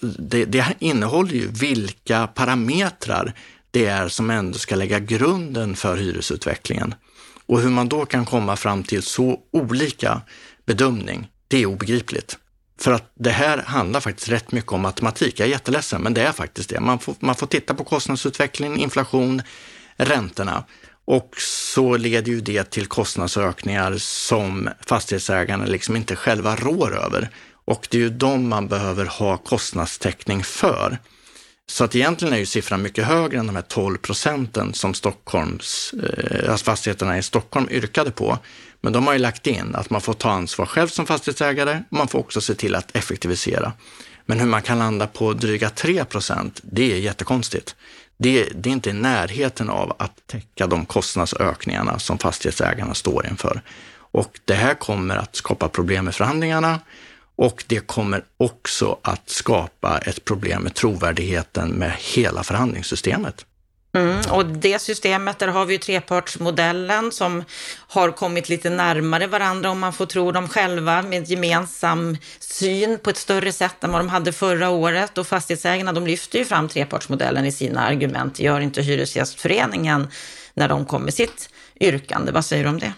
det, 0.18 0.44
det 0.44 0.74
innehåller 0.78 1.34
ju 1.34 1.48
vilka 1.48 2.26
parametrar 2.26 3.34
det 3.70 3.86
är 3.86 4.08
som 4.08 4.30
ändå 4.30 4.58
ska 4.58 4.76
lägga 4.76 4.98
grunden 4.98 5.76
för 5.76 5.96
hyresutvecklingen. 5.96 6.94
Och 7.46 7.60
hur 7.60 7.70
man 7.70 7.88
då 7.88 8.06
kan 8.06 8.26
komma 8.26 8.56
fram 8.56 8.82
till 8.82 9.02
så 9.02 9.40
olika 9.52 10.20
bedömning, 10.66 11.28
det 11.48 11.62
är 11.62 11.66
obegripligt. 11.66 12.38
För 12.80 12.92
att 12.92 13.12
det 13.14 13.30
här 13.30 13.58
handlar 13.58 14.00
faktiskt 14.00 14.28
rätt 14.28 14.52
mycket 14.52 14.72
om 14.72 14.80
matematik. 14.80 15.40
Jag 15.40 15.46
är 15.46 15.50
jätteledsen, 15.50 16.02
men 16.02 16.14
det 16.14 16.22
är 16.22 16.32
faktiskt 16.32 16.70
det. 16.70 16.80
Man 16.80 16.98
får, 16.98 17.14
man 17.20 17.34
får 17.34 17.46
titta 17.46 17.74
på 17.74 17.84
kostnadsutveckling, 17.84 18.76
inflation, 18.76 19.42
räntorna 19.96 20.64
och 21.04 21.34
så 21.72 21.96
leder 21.96 22.32
ju 22.32 22.40
det 22.40 22.70
till 22.70 22.86
kostnadsökningar 22.86 23.94
som 23.98 24.68
fastighetsägarna 24.86 25.64
liksom 25.64 25.96
inte 25.96 26.16
själva 26.16 26.56
rår 26.56 26.98
över. 26.98 27.30
Och 27.64 27.88
det 27.90 27.96
är 27.98 28.02
ju 28.02 28.10
de 28.10 28.48
man 28.48 28.68
behöver 28.68 29.06
ha 29.06 29.36
kostnadstäckning 29.36 30.44
för. 30.44 30.98
Så 31.70 31.84
att 31.84 31.96
egentligen 31.96 32.34
är 32.34 32.38
ju 32.38 32.46
siffran 32.46 32.82
mycket 32.82 33.04
högre 33.04 33.38
än 33.38 33.46
de 33.46 33.56
här 33.56 33.62
12 33.62 33.98
procenten 33.98 34.74
som 34.74 34.94
Stockholms, 34.94 35.94
eh, 36.02 36.50
alltså 36.50 36.64
fastigheterna 36.64 37.18
i 37.18 37.22
Stockholm 37.22 37.68
yrkade 37.70 38.10
på. 38.10 38.38
Men 38.80 38.92
de 38.92 39.06
har 39.06 39.12
ju 39.12 39.18
lagt 39.18 39.46
in 39.46 39.74
att 39.74 39.90
man 39.90 40.00
får 40.00 40.12
ta 40.12 40.30
ansvar 40.30 40.66
själv 40.66 40.88
som 40.88 41.06
fastighetsägare 41.06 41.82
och 41.90 41.96
man 41.96 42.08
får 42.08 42.18
också 42.18 42.40
se 42.40 42.54
till 42.54 42.74
att 42.74 42.96
effektivisera. 42.96 43.72
Men 44.26 44.40
hur 44.40 44.46
man 44.46 44.62
kan 44.62 44.78
landa 44.78 45.06
på 45.06 45.32
dryga 45.32 45.70
3 45.70 46.04
procent, 46.04 46.60
det 46.62 46.92
är 46.92 46.98
jättekonstigt. 46.98 47.76
Det, 48.16 48.48
det 48.54 48.68
är 48.70 48.72
inte 48.72 48.90
i 48.90 48.92
närheten 48.92 49.70
av 49.70 49.96
att 49.98 50.26
täcka 50.26 50.66
de 50.66 50.86
kostnadsökningarna 50.86 51.98
som 51.98 52.18
fastighetsägarna 52.18 52.94
står 52.94 53.26
inför. 53.26 53.62
Och 54.12 54.40
det 54.44 54.54
här 54.54 54.74
kommer 54.74 55.16
att 55.16 55.36
skapa 55.36 55.68
problem 55.68 56.08
i 56.08 56.12
förhandlingarna 56.12 56.80
och 57.40 57.64
det 57.66 57.86
kommer 57.86 58.24
också 58.36 58.98
att 59.02 59.30
skapa 59.30 59.98
ett 59.98 60.24
problem 60.24 60.62
med 60.62 60.74
trovärdigheten 60.74 61.70
med 61.70 61.92
hela 61.98 62.42
förhandlingssystemet. 62.42 63.46
Mm, 63.92 64.20
och 64.30 64.46
det 64.46 64.78
systemet, 64.78 65.38
där 65.38 65.48
har 65.48 65.64
vi 65.64 65.72
ju 65.74 65.78
trepartsmodellen 65.78 67.12
som 67.12 67.44
har 67.88 68.10
kommit 68.10 68.48
lite 68.48 68.70
närmare 68.70 69.26
varandra 69.26 69.70
om 69.70 69.80
man 69.80 69.92
får 69.92 70.06
tro 70.06 70.32
dem 70.32 70.48
själva 70.48 71.02
med 71.02 71.30
gemensam 71.30 72.16
syn 72.40 72.98
på 72.98 73.10
ett 73.10 73.16
större 73.16 73.52
sätt 73.52 73.84
än 73.84 73.92
vad 73.92 74.00
de 74.00 74.08
hade 74.08 74.32
förra 74.32 74.70
året. 74.70 75.18
Och 75.18 75.26
fastighetsägarna, 75.26 75.92
de 75.92 76.06
lyfter 76.06 76.38
ju 76.38 76.44
fram 76.44 76.68
trepartsmodellen 76.68 77.46
i 77.46 77.52
sina 77.52 77.80
argument. 77.80 78.34
Det 78.34 78.42
gör 78.44 78.60
inte 78.60 78.82
Hyresgästföreningen 78.82 80.08
när 80.54 80.68
de 80.68 80.86
kom 80.86 81.02
med 81.02 81.14
sitt 81.14 81.50
yrkande. 81.80 82.32
Vad 82.32 82.44
säger 82.44 82.64
du 82.64 82.70
om 82.70 82.78
det? 82.78 82.92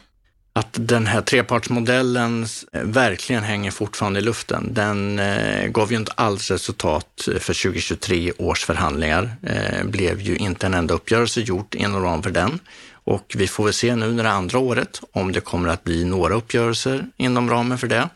Att 0.53 0.77
den 0.81 1.07
här 1.07 1.21
trepartsmodellen 1.21 2.47
eh, 2.73 2.83
verkligen 2.83 3.43
hänger 3.43 3.71
fortfarande 3.71 4.19
i 4.19 4.23
luften. 4.23 4.75
Den 4.75 5.19
eh, 5.19 5.67
gav 5.67 5.93
ju 5.93 5.97
inte 5.97 6.13
alls 6.15 6.51
resultat 6.51 7.29
eh, 7.29 7.39
för 7.39 7.63
2023 7.63 8.33
års 8.39 8.65
förhandlingar. 8.65 9.37
Eh, 9.43 9.85
blev 9.85 10.21
ju 10.21 10.37
inte 10.37 10.67
en 10.67 10.75
enda 10.75 10.95
uppgörelse 10.95 11.41
gjort 11.41 11.75
inom 11.75 12.03
ramen 12.03 12.23
för 12.23 12.31
den. 12.31 12.59
Och 13.05 13.35
vi 13.39 13.47
får 13.47 13.65
väl 13.65 13.73
se 13.73 13.97
nu 13.97 14.13
när 14.13 14.23
det 14.25 14.31
andra 14.31 14.59
året 14.59 15.01
om 15.13 15.33
det 15.33 15.41
kommer 15.41 15.69
att 15.69 15.85
bli 15.85 16.05
några 16.05 16.35
uppgörelser 16.35 17.07
inom 17.17 17.51
ramen 17.51 17.79
för 17.79 17.87
det. 17.87 18.09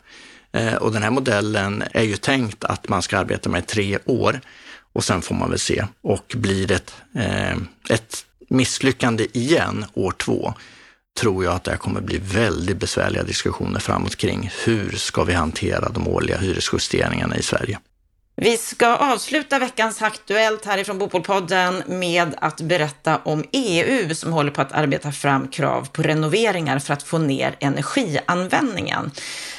Eh, 0.51 0.75
och 0.75 0.91
den 0.91 1.03
här 1.03 1.11
modellen 1.11 1.83
är 1.91 2.03
ju 2.03 2.17
tänkt 2.17 2.63
att 2.63 2.89
man 2.89 3.01
ska 3.01 3.17
arbeta 3.17 3.49
med 3.49 3.67
tre 3.67 3.97
år 4.05 4.39
och 4.93 5.03
sen 5.03 5.21
får 5.21 5.35
man 5.35 5.49
väl 5.49 5.59
se. 5.59 5.85
Och 6.01 6.35
blir 6.37 6.67
det 6.67 6.75
ett, 6.75 6.93
eh, 7.15 7.57
ett 7.89 8.25
misslyckande 8.49 9.27
igen 9.33 9.85
år 9.93 10.11
två, 10.11 10.53
tror 11.17 11.43
jag 11.43 11.53
att 11.53 11.63
det 11.63 11.77
kommer 11.77 12.01
bli 12.01 12.17
väldigt 12.17 12.77
besvärliga 12.77 13.23
diskussioner 13.23 13.79
framåt 13.79 14.15
kring 14.15 14.51
hur 14.65 14.91
ska 14.91 15.23
vi 15.23 15.33
hantera 15.33 15.89
de 15.89 16.07
årliga 16.07 16.37
hyresjusteringarna 16.37 17.37
i 17.37 17.41
Sverige. 17.41 17.79
Vi 18.41 18.57
ska 18.57 18.95
avsluta 18.95 19.59
veckans 19.59 20.01
Aktuellt 20.01 20.65
härifrån 20.65 20.97
Bopolpodden 20.97 21.83
med 21.87 22.35
att 22.41 22.61
berätta 22.61 23.17
om 23.17 23.43
EU 23.51 24.15
som 24.15 24.33
håller 24.33 24.51
på 24.51 24.61
att 24.61 24.71
arbeta 24.71 25.11
fram 25.11 25.47
krav 25.47 25.87
på 25.91 26.01
renoveringar 26.01 26.79
för 26.79 26.93
att 26.93 27.03
få 27.03 27.17
ner 27.17 27.55
energianvändningen. 27.59 29.11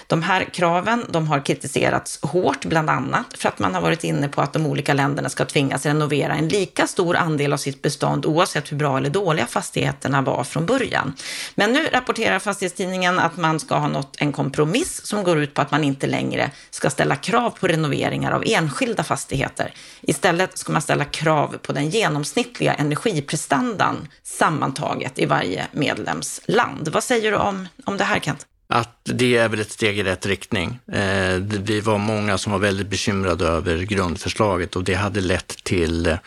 De 0.08 0.22
här 0.22 0.44
kraven 0.44 1.04
de 1.08 1.28
har 1.28 1.44
kritiserats 1.46 2.18
hårt, 2.22 2.64
bland 2.64 2.90
annat 2.90 3.26
för 3.38 3.48
att 3.48 3.58
man 3.58 3.74
har 3.74 3.80
varit 3.80 4.04
inne 4.04 4.28
på 4.28 4.40
att 4.40 4.52
de 4.52 4.66
olika 4.66 4.94
länderna 4.94 5.28
ska 5.28 5.44
tvingas 5.44 5.86
renovera 5.86 6.34
en 6.34 6.48
lika 6.48 6.86
stor 6.86 7.16
andel 7.16 7.52
av 7.52 7.56
sitt 7.56 7.82
bestånd 7.82 8.26
oavsett 8.26 8.72
hur 8.72 8.76
bra 8.76 8.98
eller 8.98 9.10
dåliga 9.10 9.46
fastigheterna 9.46 10.22
var 10.22 10.44
från 10.44 10.66
början. 10.66 11.14
Men 11.54 11.72
nu 11.72 11.86
rapporterar 11.92 12.38
Fastighetstidningen 12.38 13.18
att 13.18 13.36
man 13.36 13.60
ska 13.60 13.78
ha 13.78 13.88
nått 13.88 14.16
en 14.18 14.32
kompromiss 14.32 15.06
som 15.06 15.24
går 15.24 15.38
ut 15.38 15.54
på 15.54 15.62
att 15.62 15.70
man 15.70 15.84
inte 15.84 16.06
längre 16.06 16.50
ska 16.70 16.90
ställa 16.90 17.16
krav 17.16 17.50
på 17.50 17.66
renoveringar 17.66 18.32
av 18.32 18.42
enskilda 18.46 19.02
fastigheter. 19.02 19.74
Istället 20.00 20.58
ska 20.58 20.72
man 20.72 20.82
ställa 20.82 21.04
krav 21.04 21.56
på 21.62 21.72
den 21.72 21.90
genomsnittliga 21.90 22.74
energiprestandan 22.74 24.08
sammantaget 24.22 25.18
i 25.18 25.26
varje 25.26 25.66
medlemsland. 25.72 26.88
Vad 26.88 27.04
säger 27.04 27.30
du 27.30 27.36
om, 27.36 27.68
om 27.84 27.96
det 27.96 28.04
här 28.04 28.20
Kent? 28.20 28.46
Att 28.68 29.00
det 29.04 29.36
är 29.36 29.48
väl 29.48 29.60
ett 29.60 29.72
steg 29.72 29.98
i 29.98 30.02
rätt 30.02 30.26
riktning. 30.26 30.78
Eh, 30.92 31.36
vi 31.40 31.80
var 31.80 31.98
många 31.98 32.38
som 32.38 32.52
var 32.52 32.58
väldigt 32.58 32.88
bekymrade 32.88 33.46
över 33.46 33.78
grundförslaget 33.78 34.76
och 34.76 34.84
det 34.84 34.94
hade 34.94 35.20
lett 35.20 35.64
till 35.64 36.18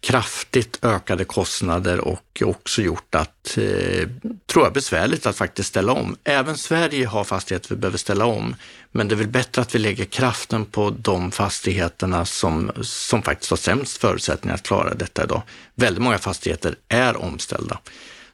kraftigt 0.00 0.78
ökade 0.82 1.24
kostnader 1.24 2.00
och 2.00 2.42
också 2.44 2.82
gjort 2.82 3.14
att, 3.14 3.58
eh, 3.58 4.08
tror 4.46 4.64
jag, 4.64 4.72
besvärligt 4.72 5.26
att 5.26 5.36
faktiskt 5.36 5.68
ställa 5.68 5.92
om. 5.92 6.16
Även 6.24 6.56
Sverige 6.56 7.06
har 7.06 7.24
fastigheter 7.24 7.68
vi 7.68 7.76
behöver 7.76 7.98
ställa 7.98 8.24
om, 8.26 8.56
men 8.92 9.08
det 9.08 9.14
är 9.14 9.16
väl 9.16 9.28
bättre 9.28 9.62
att 9.62 9.74
vi 9.74 9.78
lägger 9.78 10.04
kraften 10.04 10.64
på 10.64 10.90
de 10.90 11.30
fastigheterna 11.30 12.24
som, 12.24 12.72
som 12.82 13.22
faktiskt 13.22 13.50
har 13.50 13.56
sämst 13.56 13.98
förutsättningar 13.98 14.54
att 14.54 14.62
klara 14.62 14.94
detta 14.94 15.24
idag. 15.24 15.42
Väldigt 15.74 16.02
många 16.02 16.18
fastigheter 16.18 16.74
är 16.88 17.16
omställda. 17.16 17.78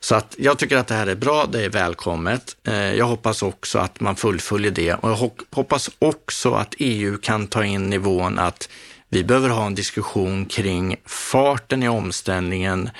Så 0.03 0.15
att 0.15 0.35
jag 0.39 0.59
tycker 0.59 0.77
att 0.77 0.87
det 0.87 0.95
här 0.95 1.07
är 1.07 1.15
bra, 1.15 1.47
det 1.47 1.65
är 1.65 1.69
välkommet. 1.69 2.57
Eh, 2.67 2.95
jag 2.95 3.07
hoppas 3.07 3.43
också 3.43 3.79
att 3.79 4.01
man 4.01 4.17
fullföljer 4.17 4.71
det 4.71 4.95
och 4.95 5.11
jag 5.11 5.31
hoppas 5.51 5.91
också 5.99 6.55
att 6.55 6.75
EU 6.79 7.19
kan 7.19 7.47
ta 7.47 7.65
in 7.65 7.91
nivån 7.91 8.39
att 8.39 8.69
vi 9.09 9.25
behöver 9.25 9.49
ha 9.49 9.67
en 9.67 9.75
diskussion 9.75 10.47
kring 10.47 10.97
farten 11.05 11.83
i 11.83 11.89
omställningen 11.89 12.91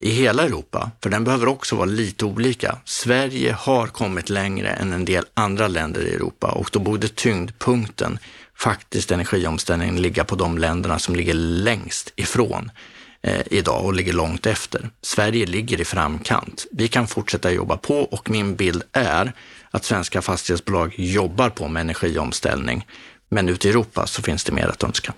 i 0.00 0.10
hela 0.10 0.42
Europa, 0.42 0.90
för 1.02 1.10
den 1.10 1.24
behöver 1.24 1.48
också 1.48 1.76
vara 1.76 1.86
lite 1.86 2.24
olika. 2.24 2.78
Sverige 2.84 3.52
har 3.52 3.86
kommit 3.86 4.30
längre 4.30 4.68
än 4.68 4.92
en 4.92 5.04
del 5.04 5.24
andra 5.34 5.68
länder 5.68 6.00
i 6.00 6.14
Europa 6.14 6.50
och 6.50 6.70
då 6.72 6.78
borde 6.78 7.08
tyngdpunkten 7.08 8.18
faktiskt 8.56 9.10
energiomställningen 9.10 10.02
ligga 10.02 10.24
på 10.24 10.36
de 10.36 10.58
länderna 10.58 10.98
som 10.98 11.14
ligger 11.14 11.34
längst 11.34 12.12
ifrån 12.16 12.70
eh, 13.22 13.42
idag 13.50 13.84
och 13.84 13.94
ligger 13.94 14.12
långt 14.12 14.46
efter. 14.46 14.90
Sverige 15.02 15.46
ligger 15.46 15.80
i 15.80 15.84
framkant. 15.84 16.66
Vi 16.72 16.88
kan 16.88 17.06
fortsätta 17.06 17.52
jobba 17.52 17.76
på 17.76 17.94
och 17.94 18.30
min 18.30 18.56
bild 18.56 18.82
är 18.92 19.32
att 19.70 19.84
svenska 19.84 20.22
fastighetsbolag 20.22 20.94
jobbar 20.98 21.50
på 21.50 21.68
med 21.68 21.80
energiomställning. 21.80 22.86
Men 23.28 23.48
ute 23.48 23.68
i 23.68 23.70
Europa 23.70 24.06
så 24.06 24.22
finns 24.22 24.44
det 24.44 24.52
mer 24.52 24.66
att 24.66 24.82
önska. 24.82 25.14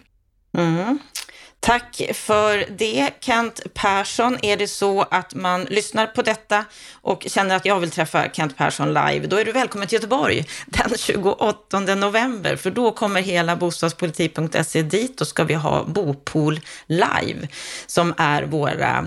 Mm. 0.59 0.99
Tack 1.65 2.03
för 2.15 2.65
det, 2.79 3.11
Kent 3.21 3.61
Persson. 3.75 4.39
Är 4.43 4.57
det 4.57 4.69
så 4.69 5.03
att 5.03 5.35
man 5.35 5.65
lyssnar 5.65 6.07
på 6.07 6.23
detta 6.23 6.65
och 6.93 7.25
känner 7.27 7.57
att 7.57 7.65
jag 7.65 7.81
vill 7.81 7.91
träffa 7.91 8.29
Kent 8.33 8.57
Persson 8.57 8.89
live, 8.89 9.27
då 9.27 9.37
är 9.37 9.45
du 9.45 9.53
välkommen 9.53 9.89
till 9.89 9.97
Göteborg 9.97 10.47
den 10.67 10.91
28 10.99 11.81
november, 11.81 12.57
för 12.57 12.71
då 12.71 12.93
kommer 12.93 13.23
hela 13.23 13.57
bostadspolitik.se 13.57 14.83
dit 14.83 15.21
och 15.21 15.27
ska 15.27 15.45
vi 15.45 15.55
ha 15.55 15.85
Bopool 15.85 16.61
live, 16.87 17.49
som 17.87 18.15
är 18.17 18.43
våra 18.43 19.07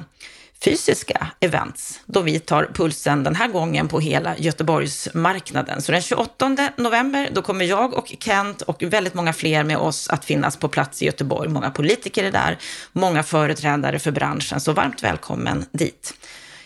fysiska 0.65 1.27
events 1.39 1.99
då 2.05 2.21
vi 2.21 2.39
tar 2.39 2.69
pulsen 2.73 3.23
den 3.23 3.35
här 3.35 3.47
gången 3.47 3.87
på 3.87 3.99
hela 3.99 4.37
Göteborgsmarknaden. 4.37 5.81
Så 5.81 5.91
den 5.91 6.01
28 6.01 6.49
november, 6.77 7.29
då 7.33 7.41
kommer 7.41 7.65
jag 7.65 7.93
och 7.93 8.13
Kent 8.19 8.61
och 8.61 8.83
väldigt 8.83 9.13
många 9.13 9.33
fler 9.33 9.63
med 9.63 9.77
oss 9.77 10.07
att 10.07 10.25
finnas 10.25 10.57
på 10.57 10.67
plats 10.67 11.01
i 11.01 11.05
Göteborg. 11.05 11.49
Många 11.49 11.69
politiker 11.69 12.23
är 12.23 12.31
där, 12.31 12.57
många 12.93 13.23
företrädare 13.23 13.99
för 13.99 14.11
branschen, 14.11 14.59
så 14.59 14.71
varmt 14.71 15.03
välkommen 15.03 15.65
dit. 15.71 16.13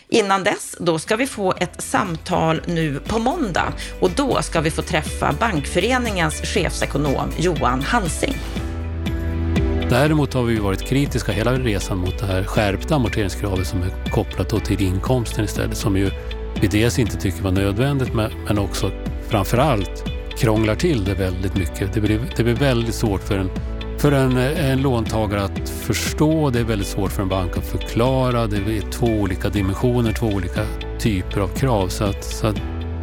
Innan 0.08 0.44
dess, 0.44 0.76
då 0.80 0.98
ska 0.98 1.16
vi 1.16 1.26
få 1.26 1.54
ett 1.60 1.82
samtal 1.82 2.62
nu 2.66 3.00
på 3.00 3.18
måndag 3.18 3.72
och 4.00 4.10
då 4.10 4.42
ska 4.42 4.60
vi 4.60 4.70
få 4.70 4.82
träffa 4.82 5.32
Bankföreningens 5.32 6.40
chefsekonom 6.40 7.32
Johan 7.38 7.82
Hansing. 7.82 8.34
Däremot 9.90 10.34
har 10.34 10.42
vi 10.42 10.58
varit 10.58 10.80
kritiska 10.80 11.32
hela 11.32 11.52
resan 11.52 11.98
mot 11.98 12.18
det 12.18 12.26
här 12.26 12.44
skärpta 12.44 12.94
amorteringskravet 12.94 13.66
som 13.66 13.82
är 13.82 14.10
kopplat 14.10 14.64
till 14.64 14.82
inkomsten 14.82 15.44
istället, 15.44 15.76
som 15.76 15.96
ju 15.96 16.10
vi 16.60 16.66
dels 16.66 16.98
inte 16.98 17.16
tycker 17.16 17.42
var 17.42 17.50
nödvändigt 17.50 18.14
men 18.46 18.58
också 18.58 18.90
framför 19.28 19.58
allt 19.58 20.04
krånglar 20.38 20.74
till 20.74 21.04
det 21.04 21.14
väldigt 21.14 21.56
mycket. 21.56 21.92
Det 21.92 22.00
blir, 22.00 22.20
det 22.36 22.44
blir 22.44 22.54
väldigt 22.54 22.94
svårt 22.94 23.22
för 23.22 23.38
en, 23.38 23.50
för 23.98 24.12
en, 24.12 24.36
en 24.36 24.82
låntagare 24.82 25.44
att 25.44 25.68
förstå, 25.68 26.50
det 26.50 26.60
är 26.60 26.64
väldigt 26.64 26.88
svårt 26.88 27.12
för 27.12 27.22
en 27.22 27.28
bank 27.28 27.56
att 27.56 27.66
förklara, 27.66 28.46
det 28.46 28.56
är 28.56 28.90
två 28.90 29.06
olika 29.06 29.48
dimensioner, 29.48 30.12
två 30.12 30.26
olika 30.26 30.66
typer 30.98 31.40
av 31.40 31.48
krav. 31.48 31.88
Så, 31.88 32.04
att, 32.04 32.24
så 32.24 32.46
att 32.46 32.56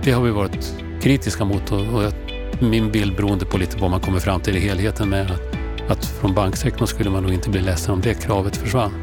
det 0.03 0.11
har 0.11 0.23
vi 0.23 0.31
varit 0.31 0.73
kritiska 1.01 1.45
mot 1.45 1.71
och, 1.71 1.79
och 1.79 2.13
min 2.59 2.91
bild 2.91 3.15
beroende 3.15 3.45
på 3.45 3.57
lite 3.57 3.77
vad 3.77 3.91
man 3.91 3.99
kommer 3.99 4.19
fram 4.19 4.41
till 4.41 4.57
i 4.57 4.59
helheten 4.59 5.09
med 5.09 5.31
att 5.31 5.46
att 5.87 6.05
från 6.05 6.33
banksektorn 6.33 6.87
skulle 6.87 7.09
man 7.09 7.23
nog 7.23 7.33
inte 7.33 7.49
bli 7.49 7.61
ledsen 7.61 7.93
om 7.93 8.01
det 8.01 8.13
kravet 8.13 8.57
försvann. 8.57 8.93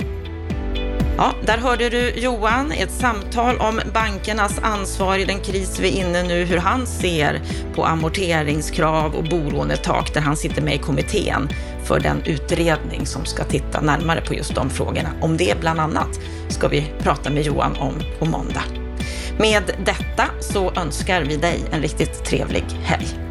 Ja, 1.17 1.33
där 1.47 1.59
hörde 1.59 1.91
du 1.91 2.11
Johan, 2.11 2.73
ett 2.73 2.91
samtal 2.91 3.59
om 3.59 3.81
bankernas 3.95 4.59
ansvar 4.63 5.19
i 5.19 5.25
den 5.25 5.41
kris 5.41 5.79
vi 5.81 5.89
är 5.89 6.07
inne 6.07 6.23
nu, 6.23 6.45
hur 6.45 6.59
han 6.59 6.87
ser 6.87 7.43
på 7.75 7.85
amorteringskrav 7.85 9.15
och 9.15 9.25
bolånetak, 9.25 10.15
där 10.15 10.21
han 10.21 10.37
sitter 10.37 10.63
med 10.63 10.75
i 10.75 10.79
kommittén 10.79 11.49
för 11.85 12.01
den 12.01 12.23
utredning 12.25 13.07
som 13.07 13.25
ska 13.25 13.45
titta 13.45 13.81
närmare 13.81 14.21
på 14.21 14.35
just 14.35 14.55
de 14.55 14.71
frågorna. 14.71 15.09
Om 15.21 15.37
det 15.37 15.61
bland 15.61 15.81
annat 15.81 16.21
ska 16.49 16.69
vi 16.69 16.93
prata 16.99 17.31
med 17.31 17.43
Johan 17.43 17.77
om 17.77 18.03
på 18.19 18.25
måndag. 18.25 18.65
Med 19.39 19.63
detta 19.85 20.25
så 20.41 20.73
önskar 20.77 21.23
vi 21.23 21.37
dig 21.37 21.61
en 21.73 21.83
riktigt 21.83 22.25
trevlig 22.25 22.65
helg. 22.83 23.24